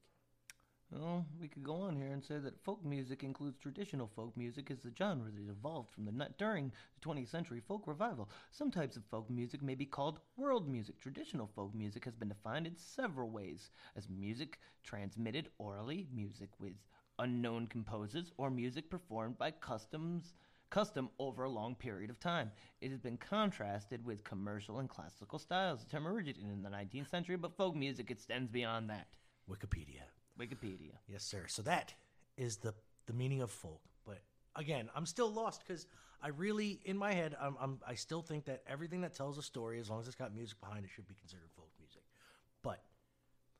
[0.91, 4.69] Well, we could go on here and say that folk music includes traditional folk music
[4.69, 8.29] as the genre that evolved from the ni- during the 20th century folk revival.
[8.51, 10.99] Some types of folk music may be called world music.
[10.99, 16.73] Traditional folk music has been defined in several ways as music transmitted orally, music with
[17.19, 20.33] unknown composers, or music performed by customs
[20.71, 22.51] custom over a long period of time.
[22.79, 25.83] It has been contrasted with commercial and classical styles.
[25.83, 29.07] The term originated in the 19th century, but folk music extends beyond that.
[29.49, 30.01] Wikipedia.
[30.39, 30.93] Wikipedia.
[31.07, 31.45] Yes, sir.
[31.47, 31.93] So that
[32.37, 32.73] is the
[33.05, 33.81] the meaning of folk.
[34.05, 34.21] But
[34.55, 35.85] again, I'm still lost because
[36.23, 39.43] I really, in my head, I'm, I'm I still think that everything that tells a
[39.43, 42.03] story, as long as it's got music behind it, should be considered folk music.
[42.63, 42.81] But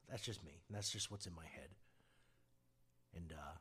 [0.09, 0.62] that's just me.
[0.70, 1.70] That's just what's in my head.
[3.16, 3.57] And uh,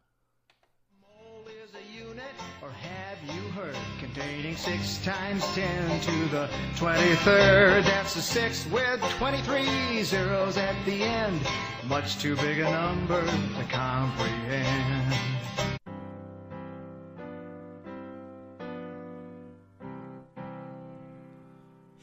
[1.70, 2.24] is a unit,
[2.62, 3.76] or have you heard?
[3.98, 7.84] Containing 6 times 10 to the 23rd.
[7.84, 11.40] That's a 6 with 23 zeros at the end.
[11.86, 15.14] Much too big a number to comprehend.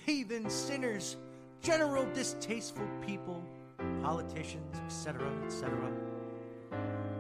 [0.05, 1.17] heathen sinners,
[1.61, 3.43] general distasteful people,
[4.01, 5.91] politicians, etc., etc.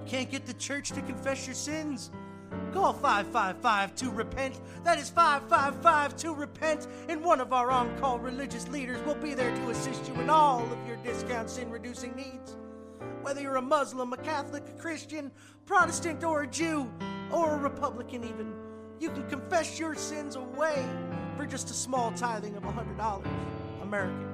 [0.05, 2.11] Can't get the church to confess your sins?
[2.73, 4.59] Call 555 to repent.
[4.83, 6.87] That is 555 to repent.
[7.09, 10.29] And one of our on call religious leaders will be there to assist you in
[10.29, 12.57] all of your discount sin reducing needs.
[13.21, 15.31] Whether you're a Muslim, a Catholic, a Christian,
[15.65, 16.91] Protestant, or a Jew,
[17.31, 18.53] or a Republican, even,
[18.99, 20.85] you can confess your sins away
[21.35, 23.25] for just a small tithing of $100
[23.81, 24.26] American.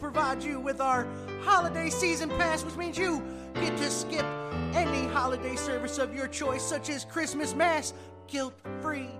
[0.00, 1.06] Provide you with our
[1.42, 3.22] holiday season pass, which means you
[3.54, 4.24] get to skip
[4.72, 7.92] any holiday service of your choice, such as Christmas Mass,
[8.26, 9.10] guilt free.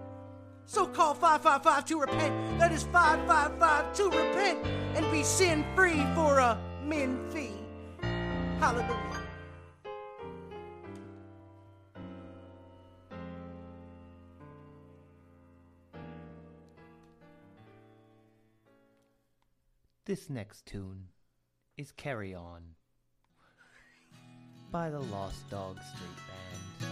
[0.64, 2.58] So call 555 to repent.
[2.58, 7.52] That is 555 to repent and be sin free for a min fee.
[8.58, 9.19] Hallelujah.
[20.10, 21.06] This next tune
[21.76, 22.62] is Carry On
[24.72, 26.90] by the Lost Dog Street Band.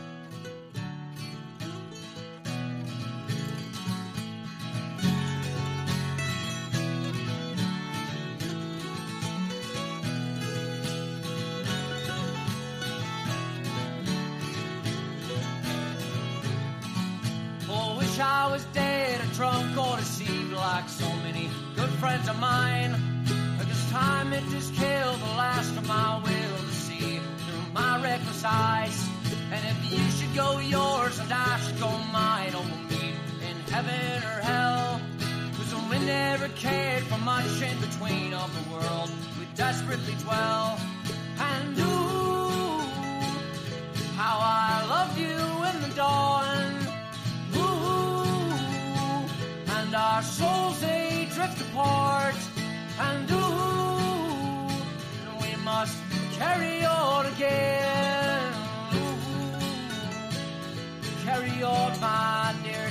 [17.68, 23.07] Oh, I was dead or drunk or deceived like so many good friends of mine.
[23.90, 29.08] Time it just killed the last of my will to see through my reckless eyes.
[29.50, 33.14] And if you should go yours and I should go mine, oh, we'll meet
[33.48, 35.00] in heaven or hell.
[35.56, 39.10] Cause we never cared for much in between of the world
[39.40, 40.78] we desperately dwell.
[41.38, 42.80] And ooh,
[44.16, 45.38] how I love you
[45.70, 46.76] in the dawn.
[47.56, 48.52] Ooh,
[49.78, 52.34] and our souls they drift apart.
[53.00, 54.68] And ooh,
[55.40, 55.96] we must
[56.38, 58.52] carry on again.
[61.24, 62.87] Carry on, my dearest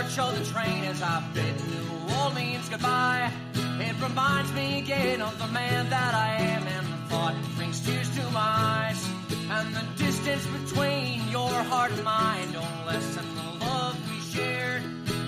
[0.00, 3.30] of the train as I bid New Orleans goodbye.
[3.80, 8.08] It reminds me again of the man that I am, and the thought brings tears
[8.16, 9.06] to my eyes.
[9.50, 14.82] And the distance between your heart and mine don't lessen the love we shared.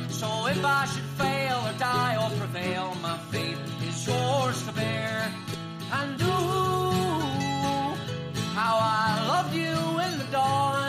[0.09, 5.31] So if I should fail or die or prevail, my fate is yours to bear.
[5.93, 7.23] And ooh,
[8.55, 10.82] how I loved you in the dawn.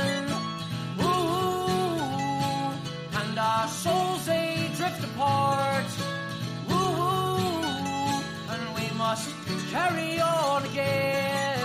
[8.54, 9.30] And we must
[9.72, 11.60] carry on again.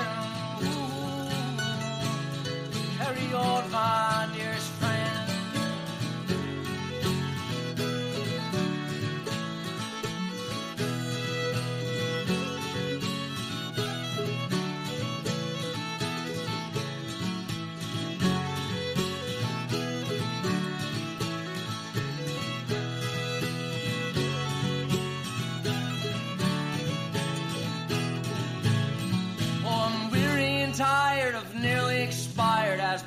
[2.99, 4.18] Carry on, my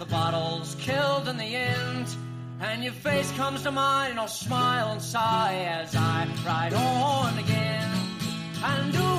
[0.01, 2.07] the bottle's killed in the end.
[2.59, 7.37] And your face comes to mind, and I'll smile and sigh as I ride on
[7.37, 7.87] again.
[8.63, 9.11] And ooh,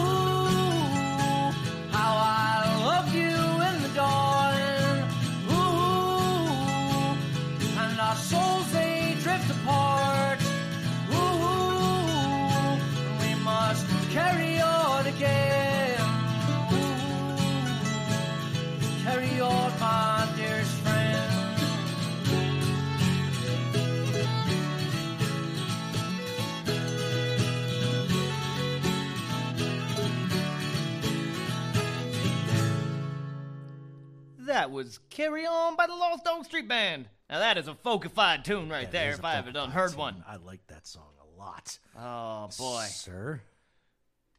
[34.62, 37.08] That was Carry On by the Lost Dog Street Band.
[37.28, 40.22] Now that is a folkified tune right That there, if I ever done heard one.
[40.24, 41.80] I like that song a lot.
[41.98, 42.84] Oh boy.
[42.88, 43.40] Sir,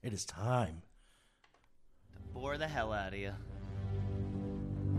[0.01, 0.81] it is time.
[2.13, 3.33] To bore the hell out of you.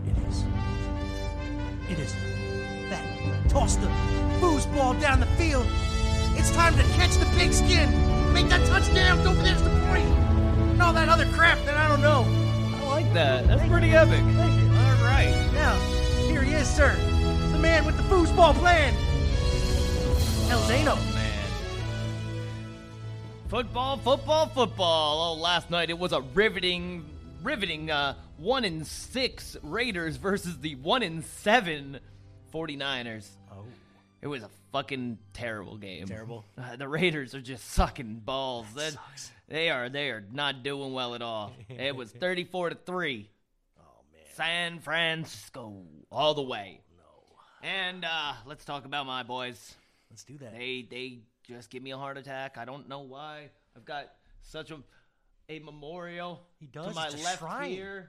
[0.05, 0.43] It is.
[1.89, 2.13] It is
[2.91, 3.49] that.
[3.49, 3.87] Toss the
[4.39, 5.65] foosball down the field.
[6.37, 7.89] It's time to catch the pigskin.
[8.31, 9.23] Make that touchdown.
[9.23, 10.05] Go there's the point.
[10.05, 12.27] And all that other crap that I don't know.
[12.75, 13.47] I like that.
[13.47, 14.21] That's pretty epic.
[14.35, 14.69] Thank you.
[14.69, 14.74] All
[15.05, 15.33] right.
[15.53, 15.75] Now,
[16.27, 16.95] here he is, sir.
[17.51, 18.93] The man with the foosball plan.
[20.51, 20.95] El Zano.
[21.13, 21.31] Man.
[23.47, 25.35] Football, football, football.
[25.37, 27.05] Oh, last night it was a riveting,
[27.43, 31.99] riveting uh, one in six Raiders versus the one in seven
[32.53, 33.27] 49ers.
[33.51, 33.63] Oh.
[34.21, 36.07] It was a fucking terrible game.
[36.07, 36.43] Terrible?
[36.57, 38.65] Uh, the Raiders are just sucking balls.
[38.75, 38.97] That
[39.47, 41.53] They are they are not doing well at all.
[41.69, 43.29] it was 34 to 3.
[44.35, 44.43] Oh.
[44.43, 46.81] San Francisco all the way.
[46.97, 47.67] No.
[47.67, 49.75] And uh, let's talk about my boys.
[50.09, 50.53] Let's do that.
[50.53, 52.57] They they just give me a heart attack.
[52.57, 53.49] I don't know why.
[53.75, 54.11] I've got
[54.41, 54.77] such a
[55.49, 56.87] a memorial He does.
[56.87, 58.03] to my It's left shrine.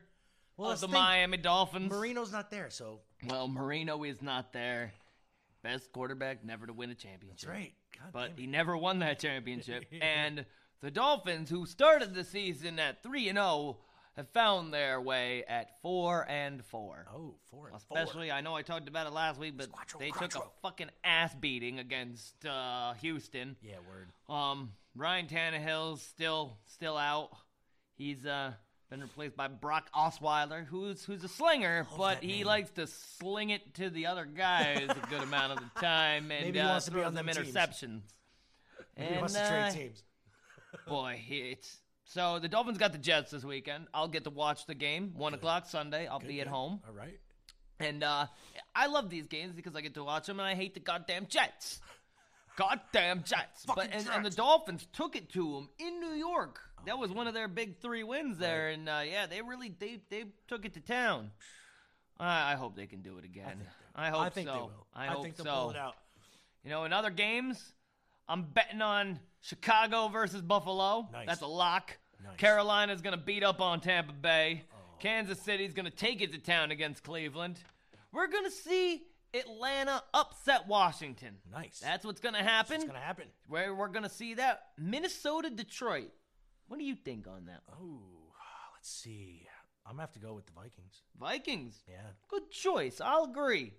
[0.56, 1.90] Well, of the think- Miami Dolphins.
[1.92, 4.94] Marino's not there, so Well, Marino is not there.
[5.62, 7.28] Best quarterback never to win a championship.
[7.40, 7.72] that's right.
[7.98, 9.84] God But he never won that championship.
[10.00, 10.46] and
[10.80, 13.78] the Dolphins, who started the season at 3 and 0,
[14.16, 17.06] have found their way at 4 and 4.
[17.14, 17.98] Oh, four and four.
[17.98, 20.88] Especially, I know I talked about it last week, but Squatro, they took a fucking
[21.04, 23.56] ass beating against uh, Houston.
[23.62, 24.34] Yeah, word.
[24.34, 27.30] Um, Ryan Tannehill's still still out.
[27.96, 28.52] He's uh
[28.88, 32.46] been replaced by Brock Osweiler, who's who's a slinger, but he name.
[32.46, 36.46] likes to sling it to the other guys a good amount of the time, and
[36.46, 37.48] Maybe he uh, wants to be throws on them them teams.
[37.54, 38.00] interceptions.
[38.96, 40.02] Maybe he wants to uh, trade teams.
[40.88, 43.86] Boy, it's so the Dolphins got the Jets this weekend.
[43.92, 46.06] I'll get to watch the game one o'clock Sunday.
[46.06, 46.52] I'll be at Good.
[46.52, 47.18] home, All right.
[47.80, 48.26] and uh,
[48.74, 51.26] I love these games because I get to watch them, and I hate the goddamn
[51.26, 51.80] Jets.
[52.56, 53.66] Goddamn Jets!
[53.66, 56.60] but and, and the Dolphins took it to them in New York.
[56.86, 60.00] That was one of their big three wins there, and uh, yeah, they really they
[60.08, 61.32] they took it to town.
[62.18, 63.60] I, I hope they can do it again.
[63.94, 64.54] I, hope I think so.
[64.54, 64.86] they will.
[64.94, 65.52] I, I hope think they'll so.
[65.52, 65.96] pull it out.
[66.64, 67.62] You know, in other games,
[68.28, 71.08] I'm betting on Chicago versus Buffalo.
[71.12, 71.26] Nice.
[71.26, 71.96] That's a lock.
[72.22, 72.32] Nice.
[72.32, 72.36] Oh.
[72.36, 74.64] Carolina's going to beat up on Tampa Bay.
[74.72, 74.76] Oh.
[74.98, 77.58] Kansas City's going to take it to town against Cleveland.
[78.12, 81.36] We're going to see Atlanta upset Washington.
[81.52, 81.78] Nice.
[81.78, 82.78] That's what's going to happen.
[82.78, 83.26] What's gonna happen?
[83.46, 84.62] Where we're going to see that.
[84.78, 86.10] Minnesota, Detroit.
[86.68, 87.60] What do you think on that?
[87.70, 88.00] Oh,
[88.74, 89.46] let's see.
[89.86, 91.02] I'm gonna have to go with the Vikings.
[91.16, 91.84] Vikings.
[91.88, 91.98] Yeah.
[92.26, 93.00] Good choice.
[93.00, 93.72] I'll agree.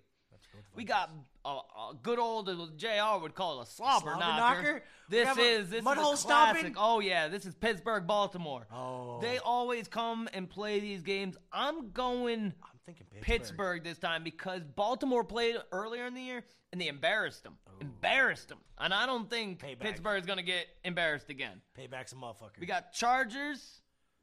[0.74, 1.10] We got
[1.44, 4.62] a, a good old JR would call it a slobber, Slobber knocker.
[4.62, 4.82] knocker?
[5.08, 6.58] This is this mud is hole a classic.
[6.58, 6.74] stomping?
[6.78, 8.66] Oh yeah, this is Pittsburgh, Baltimore.
[8.72, 9.18] Oh.
[9.20, 11.36] They always come and play these games.
[11.52, 13.24] I'm going I'm thinking Pittsburgh.
[13.24, 17.54] Pittsburgh this time because Baltimore played earlier in the year and they embarrassed them.
[17.80, 18.58] Embarrassed them.
[18.78, 19.80] And I don't think Payback.
[19.80, 21.60] Pittsburgh's going to get embarrassed again.
[21.78, 22.58] Payback's a motherfucker.
[22.60, 23.80] We got Chargers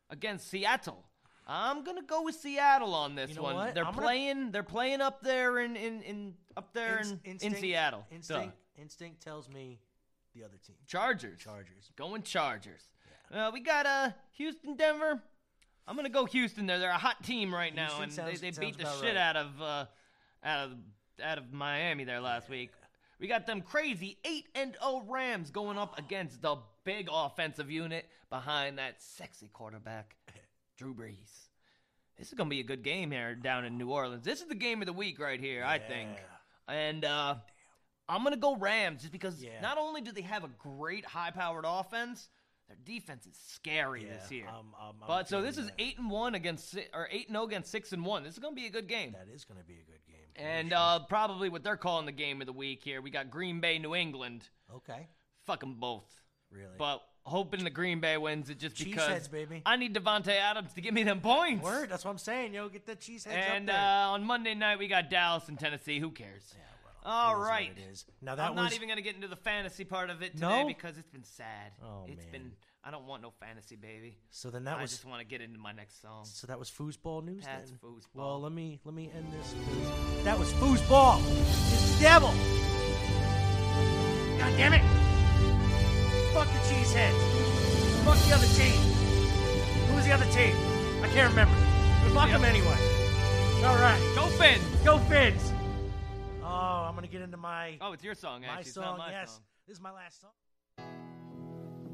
[0.09, 1.05] against Seattle.
[1.48, 3.56] I'm gonna go with Seattle on this You know one.
[3.56, 3.76] what?
[3.76, 4.52] They're I'm gonna- playing.
[4.52, 8.06] They're playing up there in in, in up there in, in instinct- Seattle.
[8.10, 8.16] Duh.
[8.16, 9.80] Instinct, instinct tells me
[10.34, 10.76] the other team.
[10.88, 11.39] Chargers.
[11.39, 11.91] Chargers.
[11.96, 12.89] Going Chargers.
[13.32, 15.22] Uh, we got uh Houston, Denver.
[15.88, 16.66] I'm gonna go Houston.
[16.66, 19.18] There, they're a hot team right now, and sounds- they, they beat the shit right.
[19.18, 19.86] out of uh,
[20.43, 20.72] out of
[21.24, 22.72] out of Miami there last week.
[23.20, 28.10] We got them crazy eight and zero Rams going up against the big offensive unit
[28.30, 30.16] behind that sexy quarterback,
[30.78, 31.47] Drew Brees.
[32.17, 34.23] This is gonna be a good game here down in New Orleans.
[34.23, 36.09] This is the game of the week right here, I think.
[36.67, 37.36] And uh,
[38.07, 39.59] I'm gonna go Rams just because Yeah.
[39.61, 42.30] not only do they have a great high-powered offense,
[42.67, 44.47] their defense is scary this year.
[44.47, 45.76] I'm- I'm- I'm but so this is that.
[45.78, 48.23] eight and one against or eight and zero against six and one.
[48.23, 49.11] This is gonna be a good game.
[49.11, 50.15] That is gonna be a good game.
[50.38, 50.78] And sure.
[50.78, 53.01] uh, probably what they're calling the game of the week here.
[53.01, 54.49] We got Green Bay, New England.
[54.73, 55.07] okay,
[55.43, 56.21] Fuck them both.
[56.49, 56.76] really.
[56.78, 59.61] But hoping the Green Bay wins it just because Cheeseheads, baby.
[59.65, 61.63] I need Davante Adams to give me them points.
[61.63, 61.89] Word.
[61.89, 62.53] That's what I'm saying.
[62.53, 65.59] Yo, get the cheese heads And up uh, on Monday night we got Dallas and
[65.59, 65.99] Tennessee.
[65.99, 66.53] Who cares?
[67.03, 67.71] well, All it is what right.
[67.78, 68.05] it is.
[68.21, 70.61] Now that I'm was not even gonna get into the fantasy part of it today
[70.63, 70.67] No?
[70.67, 71.71] because it's been sad.
[71.84, 72.32] Oh, It's man.
[72.32, 72.51] been.
[72.88, 74.15] I don't want no fantasy, baby.
[74.30, 74.51] so.
[74.51, 76.23] Then that I was I just want to get into my next song.
[76.26, 77.43] so that was foosball news.
[77.43, 77.80] That's then.
[77.84, 78.01] foosball.
[78.13, 79.55] Well, let me let me end this.
[80.23, 81.19] That was foosball.
[81.41, 82.30] It's the devil.
[84.38, 85.05] God damn it!
[86.36, 87.15] Fuck the cheeseheads.
[88.03, 88.75] Fuck the other team.
[89.88, 90.53] Who was the other team?
[91.01, 91.55] I can't remember.
[92.03, 92.75] But fuck them anyway.
[93.63, 93.97] All right.
[94.15, 94.59] Go Finn!
[94.83, 95.53] Go Fids!
[96.43, 98.61] Oh, I'm gonna get into my Oh, it's your song my actually.
[98.63, 98.83] It's song.
[98.83, 99.41] not my yes, song.
[99.65, 100.31] this is my last song.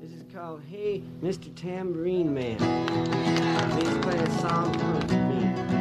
[0.01, 1.53] This is called Hey, Mr.
[1.53, 2.57] Tambourine Man.
[3.73, 5.80] Please play a song for me.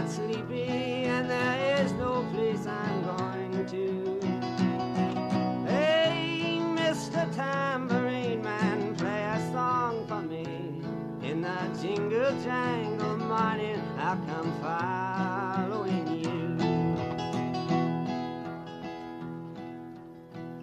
[0.00, 0.66] Not sleepy,
[1.06, 4.18] and there is no place I'm going to.
[5.68, 7.32] Hey, Mr.
[7.32, 10.82] Tambourine Man, play a song for me.
[11.22, 16.56] In the jingle jangle morning, I'll come following you.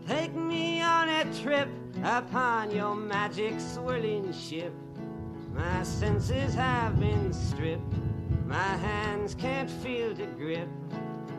[0.10, 1.70] Take me on a trip
[2.04, 4.74] upon your magic swirling ship.
[5.56, 8.11] My senses have been stripped.
[8.52, 10.68] My hands can't feel to grip.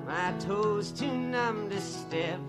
[0.07, 2.41] My toes too numb to step.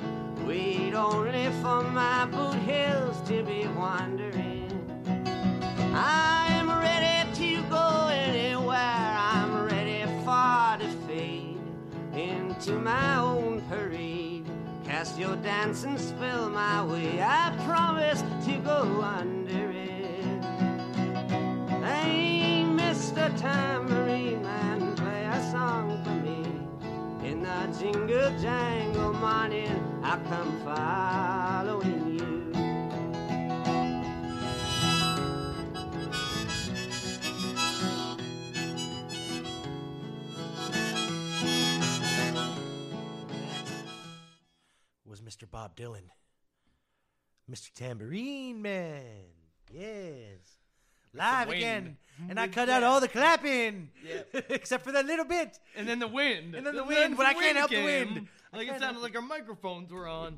[0.48, 4.72] Wait only for my boot heels to be wandering.
[5.94, 8.78] I am ready to go anywhere.
[8.78, 11.60] I'm ready for to fade
[12.14, 14.46] into my own parade.
[14.86, 17.22] Cast your dancing spell my way.
[17.22, 19.94] I promise to go under it.
[23.38, 24.03] Tambourine Man,
[27.44, 32.24] The jingle jangle morning, I come following you.
[45.06, 45.52] was Mr.
[45.52, 46.08] Bob Dylan.
[47.52, 47.74] Mr.
[47.74, 49.26] Tambourine Man.
[49.70, 50.63] Yes.
[51.14, 51.58] Live wind.
[51.60, 51.98] again.
[52.18, 52.40] And mm-hmm.
[52.40, 53.90] I Wind, cut out all the clapping.
[54.06, 54.42] Yeah.
[54.50, 55.60] Except for that little bit.
[55.76, 56.56] And then the wind.
[56.56, 58.28] And then the wind, but I can't help the wind.
[58.54, 60.38] Like it sounded like our microphones were on.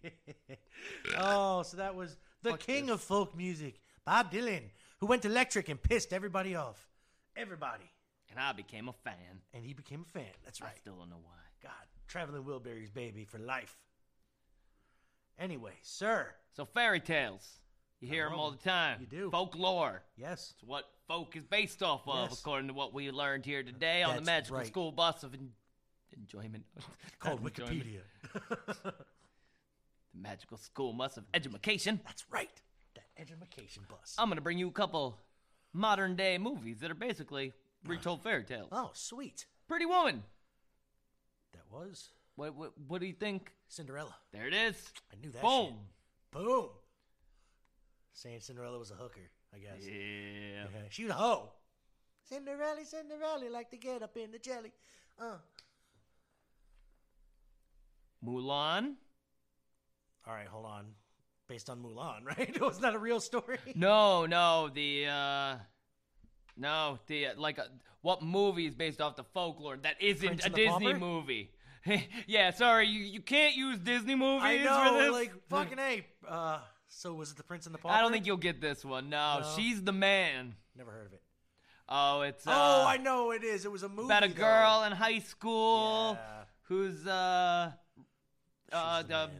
[1.18, 4.62] oh, so that was the king of folk music, Bob Dylan,
[4.98, 6.88] who went electric and pissed everybody off.
[7.36, 7.90] Everybody.
[8.30, 9.40] And I became a fan.
[9.54, 10.32] And he became a fan.
[10.44, 10.72] That's right.
[10.74, 11.32] I still don't know why.
[11.62, 11.72] God,
[12.08, 13.76] traveling Wilburys, baby, for life.
[15.38, 16.34] Anyway, sir.
[16.56, 17.60] So fairy tales.
[18.06, 18.98] You hear them all the time.
[19.00, 19.30] you do.
[19.30, 20.02] Folklore.
[20.16, 20.52] Yes.
[20.54, 22.40] It's what folk is based off of, Yes.
[22.40, 24.66] according to what we learned here today on the magical right.
[24.66, 25.50] school bus of en-
[26.16, 26.64] enjoyment.
[27.18, 28.00] Called Wikipedia.
[28.66, 28.94] the
[30.14, 32.00] magical school bus of edumacation.
[32.04, 32.50] That's right.
[32.94, 34.14] The edumacation bus.
[34.18, 35.18] I'm going to bring you a couple
[35.72, 37.52] modern day movies that are basically
[37.86, 38.68] retold fairy tales.
[38.72, 39.46] Oh, sweet.
[39.68, 40.22] Pretty Woman.
[41.52, 43.52] That was What, what, what do you think?
[43.68, 44.14] Cinderella.
[44.32, 44.92] There it is.
[45.12, 45.42] I knew that.
[45.42, 45.74] Boom.
[46.32, 46.44] shit.
[46.44, 46.66] Boom.
[48.16, 49.86] Saying Cinderella was a hooker, I guess.
[49.86, 50.64] Yeah.
[50.88, 51.50] She was a hoe.
[52.26, 54.72] Cinderella, Cinderella, like to get up in the jelly.
[55.20, 55.36] Uh.
[58.24, 58.94] Mulan.
[60.26, 60.86] All right, hold on.
[61.46, 62.48] Based on Mulan, right?
[62.56, 63.58] it was not a real story.
[63.74, 65.56] No, no, the uh
[66.56, 67.64] no, the uh, like uh,
[68.00, 71.50] what movie is based off the folklore that isn't Prince a Disney movie?
[72.26, 75.12] yeah, sorry, you, you can't use Disney movies I for know, this.
[75.12, 76.06] like fucking a.
[76.26, 77.94] Uh, so was it the Prince and the Pauper?
[77.94, 79.08] I don't think you'll get this one.
[79.10, 79.52] No, No.
[79.56, 80.54] she's the man.
[80.76, 81.22] Never heard of it.
[81.88, 83.64] Oh, it's uh, oh, I know it is.
[83.64, 84.34] It was a movie about a though.
[84.34, 86.44] girl in high school Yeah.
[86.62, 87.70] who's uh
[88.72, 89.30] uh the man.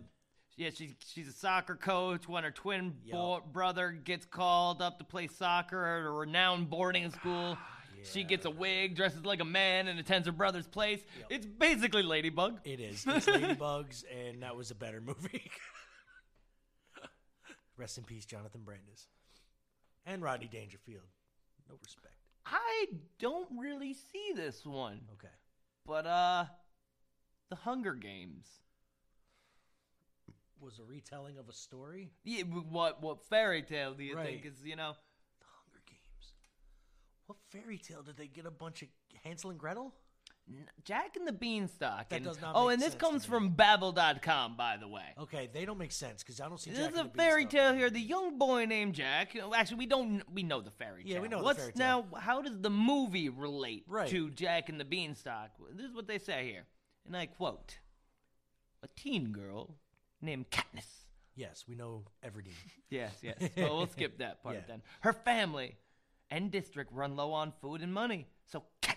[0.57, 5.05] yeah she's she's a soccer coach when her twin bo- brother gets called up to
[5.05, 7.59] play soccer at a renowned boarding school
[8.05, 12.05] she gets a wig dresses like a man and attends her brother's place it's basically
[12.05, 13.05] ladybug It is.
[13.09, 15.51] It's Ladybugs, and that was a better movie.
[17.77, 19.09] Rest in peace, Jonathan Brandis.
[20.07, 21.03] And Rodney Dangerfield.
[21.69, 22.15] No respect.
[22.47, 22.87] i
[23.19, 25.35] don't really see this one Okay.
[25.85, 26.45] but uh
[27.51, 28.47] the hunger games
[30.61, 32.11] Was a retelling of a story?
[32.25, 34.93] yeah, what what fairy tale do you think is you know
[35.41, 36.33] The Hunger Games.
[37.27, 38.89] What fairy tale did they get a bunch of
[39.25, 39.93] Hansel and Gretel?
[40.85, 42.09] Jack and the Beanstalk.
[42.11, 43.29] That and, does not oh, and this comes me.
[43.29, 45.03] from Babbel.com, by the way.
[45.21, 46.71] Okay, they don't make sense because I don't see.
[46.71, 47.91] This Jack is a the fairy tale here.
[47.91, 49.37] The young boy named Jack.
[49.55, 50.23] Actually, we don't.
[50.33, 51.15] We know the fairy tale.
[51.15, 52.07] Yeah, we know the What's fairy tale.
[52.13, 52.19] now?
[52.19, 54.09] How does the movie relate Right.
[54.11, 55.51] to Jack and the Beanstalk?
[55.75, 56.65] This is what they say here,
[57.07, 57.81] and I quote:
[58.85, 59.75] "A teen girl
[60.23, 61.05] named Katniss."
[61.35, 62.55] Yes, we know Everdeen.
[62.89, 63.37] Yes, yes.
[63.57, 64.61] Well, we'll skip that part Yeah.
[64.69, 64.83] then.
[65.01, 65.77] Her family
[66.31, 68.96] and district run low on food and money, so Katniss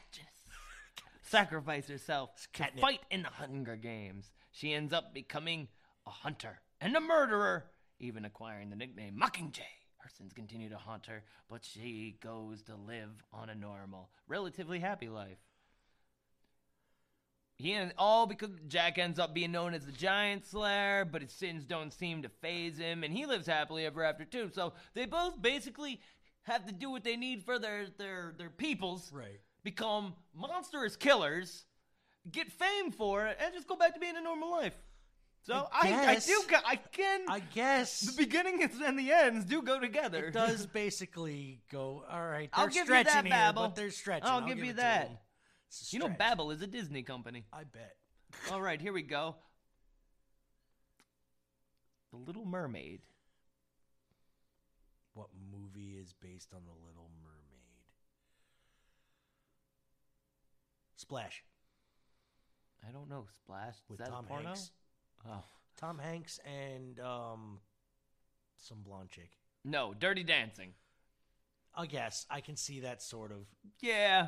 [1.29, 4.31] sacrifice herself to fight in the Hunger Games.
[4.51, 5.67] She ends up becoming
[6.07, 7.65] a hunter and a murderer,
[7.99, 9.61] even acquiring the nickname Mockingjay.
[9.97, 14.79] Her sins continue to haunt her, but she goes to live on a normal, relatively
[14.79, 15.37] happy life.
[17.57, 21.33] He and all because Jack ends up being known as the Giant Slayer, but his
[21.33, 24.49] sins don't seem to phase him, and he lives happily ever after too.
[24.53, 25.99] So they both basically
[26.43, 29.41] have to do what they need for their their their peoples, right?
[29.63, 31.65] Become monstrous killers,
[32.31, 34.73] get fame for it, and just go back to being a normal life.
[35.43, 36.27] So I, I, guess.
[36.27, 40.25] do I can I guess the beginnings and the ends do go together.
[40.25, 42.03] It does basically go.
[42.09, 43.63] All right, I'll they're give you stretching that, Babel.
[43.63, 44.27] but they're stretching.
[44.27, 45.07] I'll, give, you that.
[45.07, 45.17] them.
[45.67, 47.45] It's a You know, Babel is a Disney company.
[47.53, 47.95] I bet.
[48.51, 49.35] All right, here we go.
[52.11, 53.01] The Little Mermaid.
[55.13, 57.39] What movie is based on the Little Mermaid?
[60.99, 61.43] Splash
[62.87, 63.25] I don't know.
[63.43, 63.75] Splash.
[63.75, 64.45] Is with that Tom a porno?
[64.47, 64.71] Hanks.
[65.27, 65.43] Oh.
[65.77, 67.59] Tom Hanks and um,
[68.57, 69.29] some blonde chick.
[69.65, 70.71] No, Dirty Dancing.
[71.75, 73.39] I guess I can see that sort of.
[73.81, 74.27] Yeah.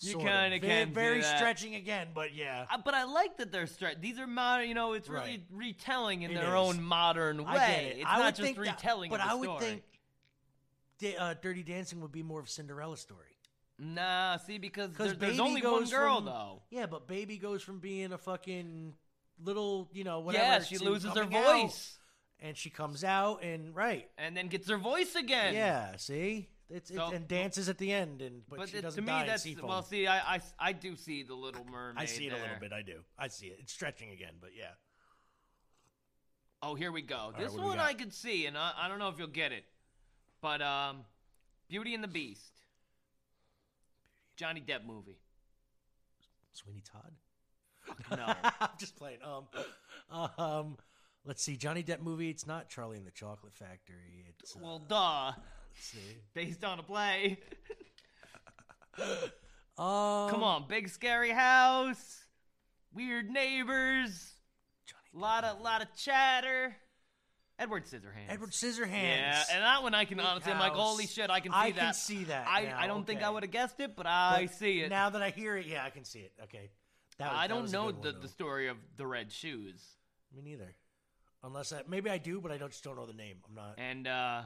[0.00, 0.92] You Sort kind of Ve- can.
[0.92, 1.36] Very that.
[1.38, 2.66] stretching again, but yeah.
[2.72, 4.00] Uh, but I like that they're stretch.
[4.00, 4.68] These are modern.
[4.68, 5.46] You know, it's really Right.
[5.52, 6.54] retelling in It their is.
[6.54, 7.50] own modern way.
[7.50, 7.96] I get it.
[7.98, 9.82] It's I not just think that- retelling but of the I would story.
[11.00, 13.26] think uh, Dirty Dancing would be more of a Cinderella story.
[13.78, 16.62] Nah, see, because there, there's Baby only one goes girl from- though.
[16.70, 18.94] Yeah, but Baby goes from being a fucking
[19.42, 20.44] little, you know, whatever.
[20.44, 21.98] Yeah, she loses her coming out, voice.
[22.40, 24.08] and she comes out and right.
[24.18, 25.54] and then gets her voice again.
[25.54, 29.02] Yeah, see, it's, So- and dances at the end, and but, But she doesn't to
[29.02, 29.82] me, die that's well.
[29.82, 32.02] See, I, I I do see the Little Mermaid.
[32.02, 32.72] I see it a little bit.
[32.72, 33.00] I do.
[33.18, 33.58] I see it.
[33.60, 34.72] It's stretching again, but yeah.
[36.62, 37.30] Oh, here we go.
[37.32, 37.80] right, this we one?
[37.80, 39.64] I could see, and I, I don't know if you'll get it,
[40.40, 40.98] but um,
[41.68, 42.61] Beauty and the Beast,
[44.36, 45.18] Johnny Depp movie.
[46.52, 47.12] Sweeney Todd.
[48.10, 48.34] No.
[48.60, 49.18] I'm just playing.
[49.22, 50.76] Um, um,
[51.24, 51.56] let's see.
[51.56, 52.30] Johnny Depp movie.
[52.30, 54.26] It's not Charlie and the Chocolate Factory.
[54.40, 55.26] It's uh, Well, duh.
[55.26, 55.98] let's see.
[56.34, 57.38] Based on a play.
[59.78, 62.26] Um, Come on, big scary house,
[62.94, 64.34] weird neighbors,
[65.14, 66.76] lot of lot of chatter.
[67.62, 68.28] Edward Scissorhands.
[68.28, 68.92] Edward Scissorhands.
[68.92, 70.80] Yeah, and that one I can Big honestly, I'm like, house.
[70.80, 71.80] holy shit, I can see I that.
[71.80, 74.46] can see that I, now, I don't think I would have guessed it, but I
[74.46, 74.90] But see it.
[74.90, 76.32] Now that I hear it, yeah, I can see it.
[76.44, 76.70] Okay.
[77.18, 78.26] That was- I that don't was a know good the, one, the though.
[78.32, 79.80] story of the red shoes.
[80.34, 80.74] Me neither.
[81.44, 83.36] Unless I maybe I do, but I don't just don't know the name.
[83.48, 83.74] I'm not.
[83.78, 84.42] And uh,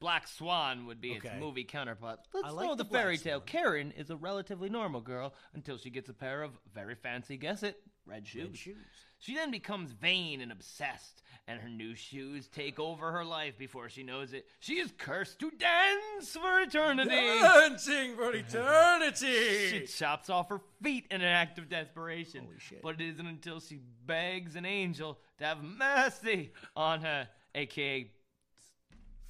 [0.00, 1.28] Black Swan would be Okay.
[1.28, 2.20] its movie counterpart.
[2.32, 3.38] Let's I like know the the, fairy Black tale.
[3.40, 3.46] Swan.
[3.46, 7.62] Karen is a relatively normal girl until she gets a pair of very fancy, guess
[7.62, 7.76] it,
[8.06, 8.44] red shoes.
[8.48, 8.76] Red shoes.
[9.18, 13.88] She then becomes vain and obsessed, and her new shoes take over her life before
[13.88, 14.46] she knows it.
[14.60, 17.10] She is cursed to dance for eternity.
[17.10, 19.68] Dancing for eternity.
[19.70, 22.46] She chops off her feet in an act of desperation.
[22.82, 28.10] But it isn't until she begs an angel to have mercy on her, aka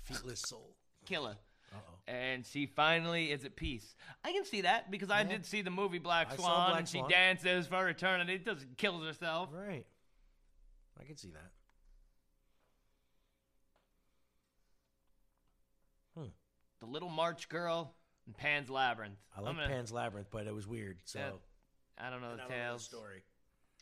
[0.02, 0.74] Feetless soul.
[1.06, 1.36] killer.
[2.08, 2.14] Uh-oh.
[2.14, 3.94] And she finally is at peace.
[4.24, 5.28] I can see that because I Yeah.
[5.28, 7.10] did see the movie Black I Swan, Black and she Swan.
[7.10, 8.38] dances for eternity.
[8.38, 9.50] Doesn't kills herself.
[9.52, 9.86] Right.
[11.00, 11.52] I can see that.
[16.16, 16.28] Hmm.
[16.80, 17.94] The Little Match Girl
[18.26, 19.18] and Pan's Labyrinth.
[19.36, 21.00] I like gonna- Pan's Labyrinth, but it was weird.
[21.04, 22.06] So Yeah.
[22.06, 23.24] I don't know And the I don't the story.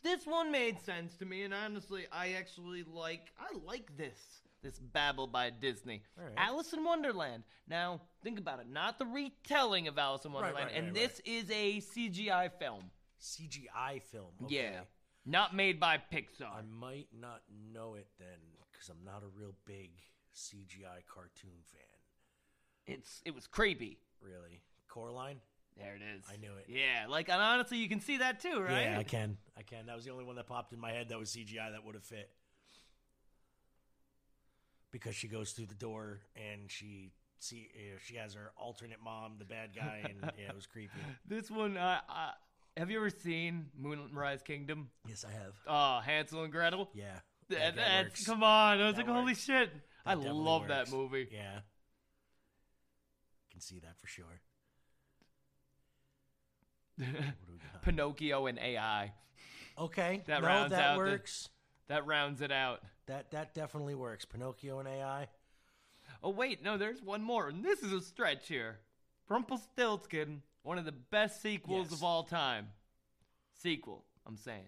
[0.03, 3.33] This one made sense to me, and honestly, I actually like.
[3.37, 4.43] I like this.
[4.63, 6.01] This Babel by Disney.
[6.17, 6.33] Right.
[6.35, 7.43] Alice in Wonderland.
[7.69, 8.67] Now, think about it.
[8.69, 12.85] Not the retelling of Alice in Wonderland, right, and right, this is a CGI film.
[13.21, 14.31] CGI film.
[14.43, 14.55] Okay.
[14.55, 14.79] Yeah,
[15.25, 16.51] not made by Pixar.
[16.51, 17.41] I might not
[17.73, 18.39] know it then
[18.71, 19.91] because I'm not a real big
[20.35, 22.95] CGI cartoon fan.
[22.95, 23.99] It's it was creepy.
[24.21, 25.39] Really, Coraline.
[25.77, 26.25] There it is.
[26.31, 26.65] I knew it.
[26.67, 28.83] Yeah, like and honestly, you can see that too, right?
[28.83, 29.37] Yeah, I can.
[29.55, 29.85] I can.
[29.85, 31.95] That was the only one that popped in my head that was CGI that would
[31.95, 32.31] have fit.
[34.91, 39.35] Because she goes through the door and she see uh, she has her alternate mom,
[39.37, 40.93] the bad guy, and yeah, it was creepy.
[41.27, 42.31] This one, uh, uh,
[42.77, 44.89] have you ever seen Moonrise Kingdom?
[45.07, 45.53] Yes, I have.
[45.67, 46.89] Oh, Hansel and Gretel.
[46.93, 47.05] Yeah,
[47.49, 48.25] That, that- that's works.
[48.25, 48.79] come on.
[48.81, 49.71] I was That like, holy shit!
[50.05, 51.27] I That definitely love that movie.
[51.31, 51.59] Yeah,
[53.51, 54.41] can see that for sure.
[57.83, 59.13] Pinocchio and AI.
[59.77, 61.49] Okay, That no, rounds that out the- works.
[61.87, 62.81] That rounds it out.
[63.07, 64.25] That that definitely works.
[64.25, 65.27] Pinocchio and AI.
[66.23, 68.79] Oh wait, no, there's one more, and this is a stretch here.
[69.29, 71.99] Rumpelstiltskin, one of the best sequels Yes.
[71.99, 72.67] of all time.
[73.61, 74.67] Sequel, I'm saying.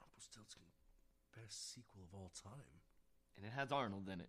[0.00, 0.62] Rumpelstiltskin,
[1.36, 2.80] best sequel of all time.
[3.36, 4.28] And it has Arnold in it.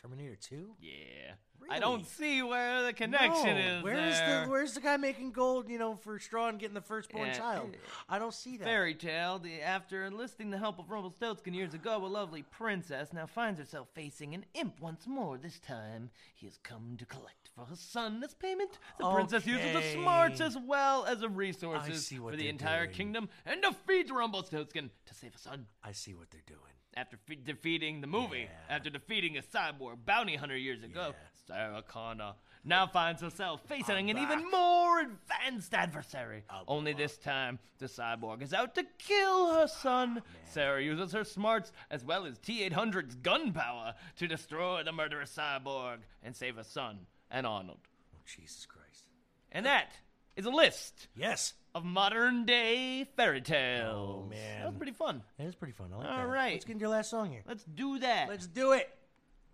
[0.00, 0.74] Terminator Two.
[0.80, 1.34] Yeah.
[1.68, 4.44] I don't see where the connection No, is Where's there.
[4.44, 5.68] the Where's the guy making gold?
[5.68, 7.70] You know, for straw and getting the firstborn Yeah, child.
[8.08, 8.64] I don't see that.
[8.64, 9.38] Fairy tale.
[9.38, 13.88] The, after enlisting the help of Rumpelstiltskin years ago, a lovely princess now finds herself
[13.94, 15.38] facing an imp once more.
[15.38, 18.78] This time, he has come to collect for her son as payment.
[18.98, 22.96] The princess uses the smarts as well as the resources for the entire doing.
[22.96, 25.66] kingdom and defeats Rumpelstiltskin to save her son.
[25.84, 26.60] I see what they're doing.
[26.96, 31.14] After fe- defeating the movie, after defeating a cyborg bounty hunter years ago,
[31.46, 32.32] Sarah Connor
[32.64, 36.42] now finds herself facing an even more advanced adversary.
[36.68, 40.22] Only this time, the cyborg is out to kill her son.
[40.44, 45.34] Sarah uses her smarts as well as T 800's gun power to destroy the murderous
[45.34, 47.78] cyborg and save her son and Arnold.
[48.14, 49.04] Oh, Jesus Christ.
[49.52, 49.92] And that
[50.36, 51.54] is a list Yes.
[51.74, 54.24] Of modern day fairy tales.
[54.24, 55.22] Oh man, That was pretty fun.
[55.38, 55.90] It is pretty fun.
[55.92, 56.26] I like All that.
[56.28, 56.52] right.
[56.54, 57.42] Let's get into your last song here.
[57.46, 58.28] Let's do that.
[58.28, 58.88] Let's do it.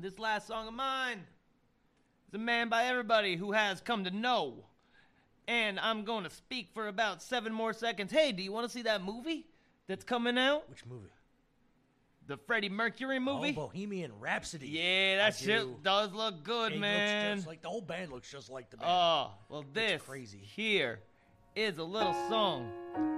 [0.01, 1.21] This last song of mine
[2.29, 4.65] is a man by everybody who has come to know.
[5.49, 8.11] And I'm going to speak for about seven more seconds.
[8.11, 9.47] Hey, do you want to see that movie
[9.87, 10.69] that's coming out?
[10.69, 11.11] Which movie?
[12.27, 13.51] The Freddie Mercury movie?
[13.57, 14.67] Oh, Bohemian Rhapsody.
[14.69, 15.77] yeah, I that shit do.
[15.85, 17.37] does look good, It looks man.
[17.37, 18.91] just like the whole band looks just like the band.
[18.91, 20.39] Oh, well, this crazy.
[20.39, 20.99] here
[21.57, 22.71] is a little song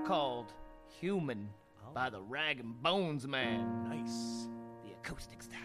[0.07, 0.53] called
[1.01, 1.49] Human
[1.85, 1.93] oh.
[1.93, 3.85] by the Rag and Bones Man.
[3.85, 3.89] Oh.
[3.89, 4.47] nice.
[4.85, 5.59] The acoustic style.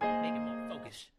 [0.00, 1.10] Make it more focused.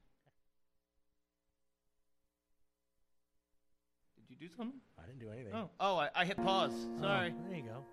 [4.17, 4.81] Did you do something?
[5.01, 5.53] I didn't do anything.
[5.55, 6.73] Oh, oh, I, I hit pause.
[6.76, 7.34] Oh, Sorry.
[7.34, 7.85] Oh, there you go.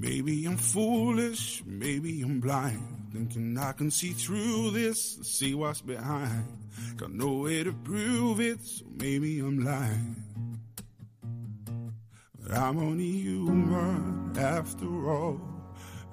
[0.00, 3.10] Maybe I'm foolish, maybe I'm blind.
[3.12, 6.46] Thinking I can see through this, see what's behind.
[6.96, 10.22] Got no way to prove it, so maybe I'm lying.
[12.38, 15.40] But I'm only human after all.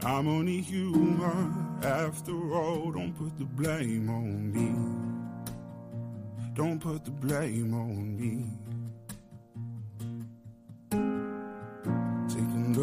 [0.01, 2.91] I'm only human after all.
[2.91, 4.73] Don't put the blame on me.
[6.55, 8.64] Don't put the blame on me.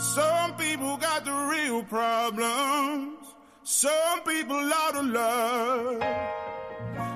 [0.00, 3.18] Some people got the real problems.
[3.62, 6.02] Some people out of love.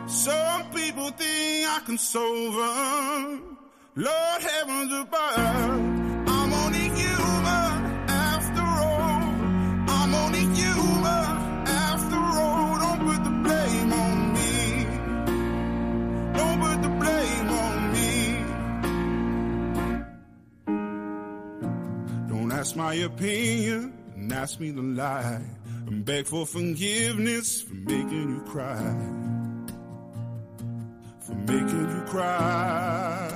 [0.07, 3.57] Some people think I can solve them.
[3.97, 5.94] Lord heavens above.
[22.65, 25.43] Ask my opinion and ask me to lie.
[25.87, 28.91] And beg for forgiveness for making you cry.
[31.27, 33.29] For making you cry.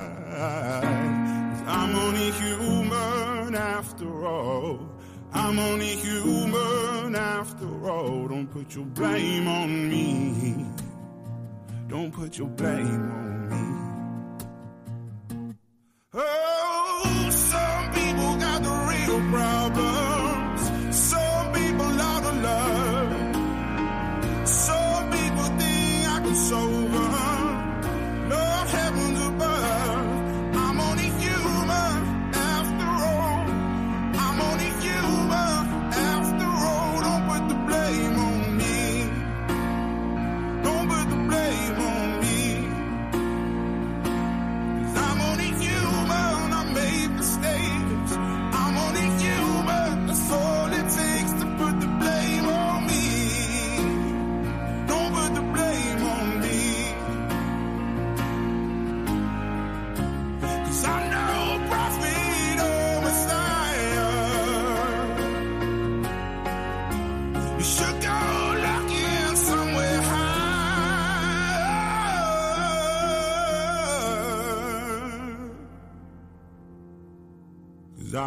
[1.67, 4.89] I'm only human after all.
[5.35, 8.29] I'm only human after all.
[8.29, 10.65] Don't put your blame on me.
[11.87, 13.38] Don't put your blame on me.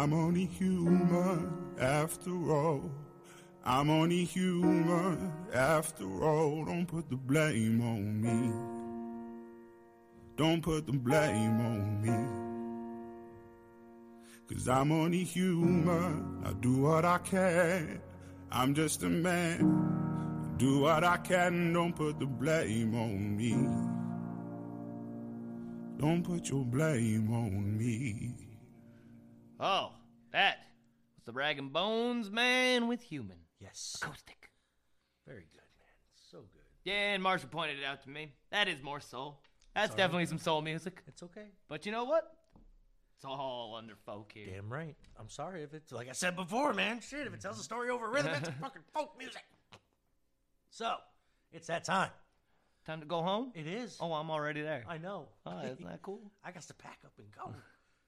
[0.02, 1.48] I'm only human
[1.78, 2.90] after all.
[3.64, 6.64] I'm only human after all.
[6.64, 8.52] Don't put the blame on me.
[10.36, 12.18] Don't put the blame on me.
[14.48, 16.42] Cause I'm only human.
[16.44, 18.00] I do what I can.
[18.50, 20.56] I'm just a man.
[20.56, 21.72] Do what I can.
[21.72, 23.52] Don't put the blame on me.
[25.96, 28.51] Don't put your blame on me.
[29.64, 29.92] Oh,
[30.32, 30.58] that
[31.14, 33.36] was the Rag and Bones Man with Human.
[33.60, 33.96] Yes.
[34.02, 34.50] Acoustic.
[35.24, 35.94] Very good, man.
[36.30, 36.62] So good.
[36.82, 38.32] Yeah, and Marshall pointed it out to me.
[38.50, 39.40] That is more soul.
[39.72, 39.98] That's Sorry.
[39.98, 41.04] definitely some soul music.
[41.06, 41.46] It's okay.
[41.68, 42.24] But you know what?
[43.16, 44.48] It's all under folk here.
[44.52, 44.96] Damn right.
[45.16, 47.00] I'm sorry if it's like I said before, man.
[47.00, 49.44] Shit, if it tells a story over rhythm, it's fucking folk music.
[50.70, 50.96] So,
[51.52, 52.10] it's that time.
[52.84, 53.52] Time to go home?
[53.54, 53.96] It is.
[54.00, 54.82] Oh, I'm already there.
[54.88, 55.28] I know.
[55.46, 56.32] Oh, isn't that cool?
[56.44, 57.54] I got to pack up and go.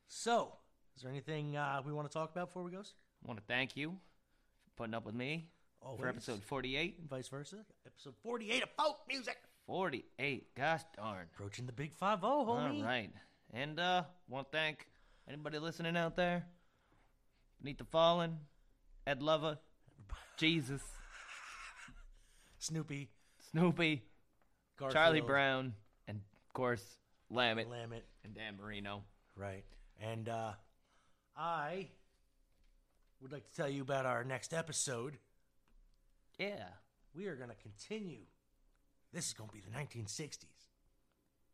[0.08, 0.54] So,
[0.96, 2.82] is there anything uh, we want to talk about before we go?
[2.82, 2.92] sir?
[3.24, 5.48] I want to thank you for putting up with me
[5.98, 6.96] for episode 48.
[7.00, 7.56] And vice versa.
[7.86, 9.36] Episode 48 of folk music.
[9.66, 10.54] 48.
[10.54, 11.26] Gosh darn.
[11.34, 12.78] Approaching the big 5 0, homie.
[12.80, 13.10] All right.
[13.52, 14.86] And uh want to thank
[15.28, 16.44] anybody listening out there.
[17.60, 18.38] Beneath the Fallen,
[19.06, 19.58] Ed Lover,
[20.36, 20.82] Jesus,
[22.58, 23.08] Snoopy,
[23.50, 24.02] Snoopy,
[24.90, 25.72] Charlie Brown,
[26.06, 26.84] and of course,
[27.32, 28.02] Lammet Lammet.
[28.24, 29.02] and Dan Marino.
[29.36, 29.64] Right.
[30.00, 30.52] And uh,
[31.36, 31.88] I
[33.20, 35.18] would like to tell you about our next episode.
[36.38, 36.68] Yeah.
[37.14, 38.22] We are going to continue.
[39.12, 40.44] This is going to be the 1960s.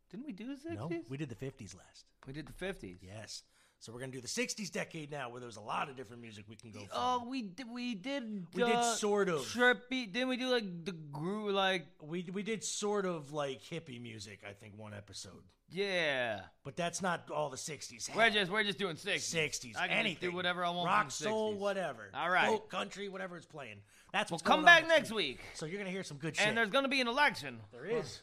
[0.09, 0.75] Didn't we do the 60s?
[0.75, 2.05] No, we did the 50s last.
[2.27, 2.97] We did the 50s.
[3.01, 3.43] Yes.
[3.81, 6.21] So we're going to do the 60s decade now where there's a lot of different
[6.21, 6.89] music we can go from.
[6.93, 7.65] Oh, we did.
[7.67, 8.45] We did.
[8.53, 9.39] We did uh, sort of.
[9.39, 10.11] Trippy.
[10.13, 11.51] Didn't we do like the groove?
[11.55, 15.41] Like We, we did sort of like hippie music, I think, one episode.
[15.71, 16.41] yeah.
[16.63, 18.15] But that's not all the 60s had.
[18.15, 19.15] We're just we're just doing 60s.
[19.35, 19.75] 60s.
[19.75, 20.29] I can anything.
[20.29, 20.85] do whatever I want.
[20.85, 22.11] Rock, soul, whatever.
[22.13, 22.49] All right.
[22.49, 23.77] Folk, country, whatever it's playing.
[24.13, 25.39] That's We'll what's come going back next week.
[25.55, 26.45] So you're going to hear some good shit.
[26.45, 28.21] And there's going to be an election there is.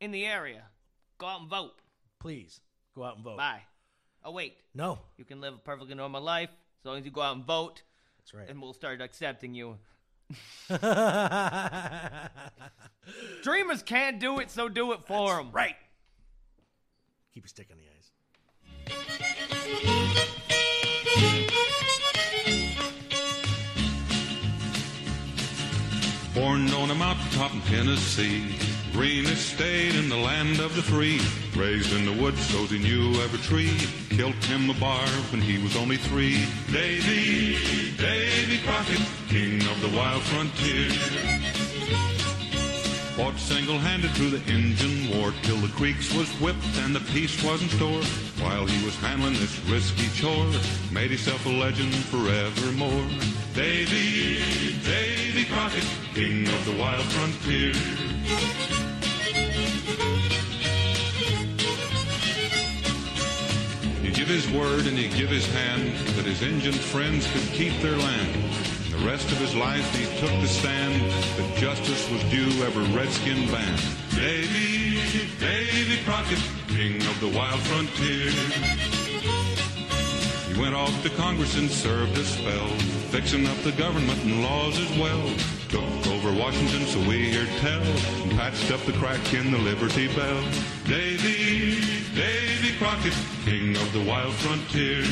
[0.00, 0.64] in the area.
[1.18, 1.74] Go out and vote.
[2.18, 2.60] Please
[3.00, 3.38] go out and vote.
[3.38, 3.62] Bye.
[4.24, 4.98] Oh wait, No.
[5.16, 6.50] you can live a perfectly normal life
[6.80, 7.82] as long as you go out and vote,
[8.18, 8.46] That's right.
[8.48, 9.78] and we'll start accepting you.
[13.42, 15.50] Dreamers can't do it, so do it for them.
[15.52, 15.76] right.
[17.32, 18.10] Keep a stick on the ice.
[26.34, 28.54] Born on a mountaintop in Tennessee,
[28.92, 31.20] greenest state in the land of the free.
[31.56, 33.76] Raised in the woods, so he knew every tree.
[34.10, 36.44] Killed him a bar when he was only three.
[36.72, 37.56] Davy,
[37.96, 40.90] Davy Crockett, king of the wild frontier.
[43.16, 47.62] Fought single-handed through the Injun War till the creeks was whipped and the peace was
[47.62, 48.02] in store.
[48.42, 50.52] While he was handling this risky chore,
[50.90, 53.06] made himself a legend forevermore.
[53.54, 54.38] Davy,
[54.84, 58.79] Davy Crockett, king of the wild frontier.
[64.30, 68.32] His word and he give his hand that his Injun friends could keep their land.
[68.90, 71.02] The rest of his life he took the stand
[71.36, 73.82] that justice was due every redskin band.
[74.14, 75.00] Davy,
[75.40, 76.38] Davy Crockett,
[76.68, 78.30] king of the wild frontier.
[80.46, 82.68] He went off to Congress and served a spell,
[83.10, 85.26] fixing up the government and laws as well.
[85.70, 90.06] Took over Washington, so we hear tell, and patched up the crack in the Liberty
[90.14, 90.44] Bell.
[90.84, 93.14] Davy, Davy Crockett,
[93.44, 95.04] king of the wild frontier.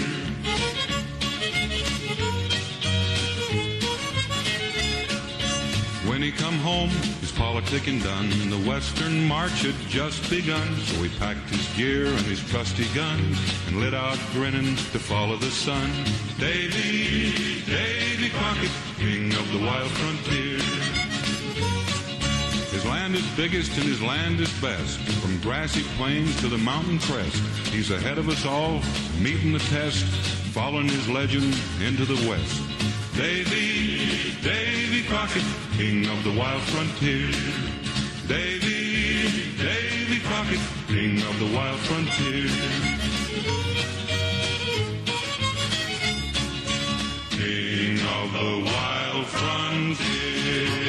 [6.08, 6.88] When he come home,
[7.20, 10.74] his politicking done, and the western march had just begun.
[10.76, 13.20] So he packed his gear and his trusty gun,
[13.68, 15.90] and lit out grinning to follow the sun.
[16.38, 21.17] Davy, Davy Crockett, king of the wild frontier.
[22.78, 25.00] His land is biggest and his land is best.
[25.20, 27.34] From grassy plains to the mountain crest,
[27.72, 28.80] he's ahead of us all,
[29.20, 30.04] meeting the test,
[30.54, 32.62] following his legend into the west.
[33.16, 35.42] Davy, Davy Crockett,
[35.76, 37.32] king of the wild frontier.
[38.28, 42.46] Davy, Davy Crockett, king of the wild frontier.
[47.30, 50.87] King of the wild frontier.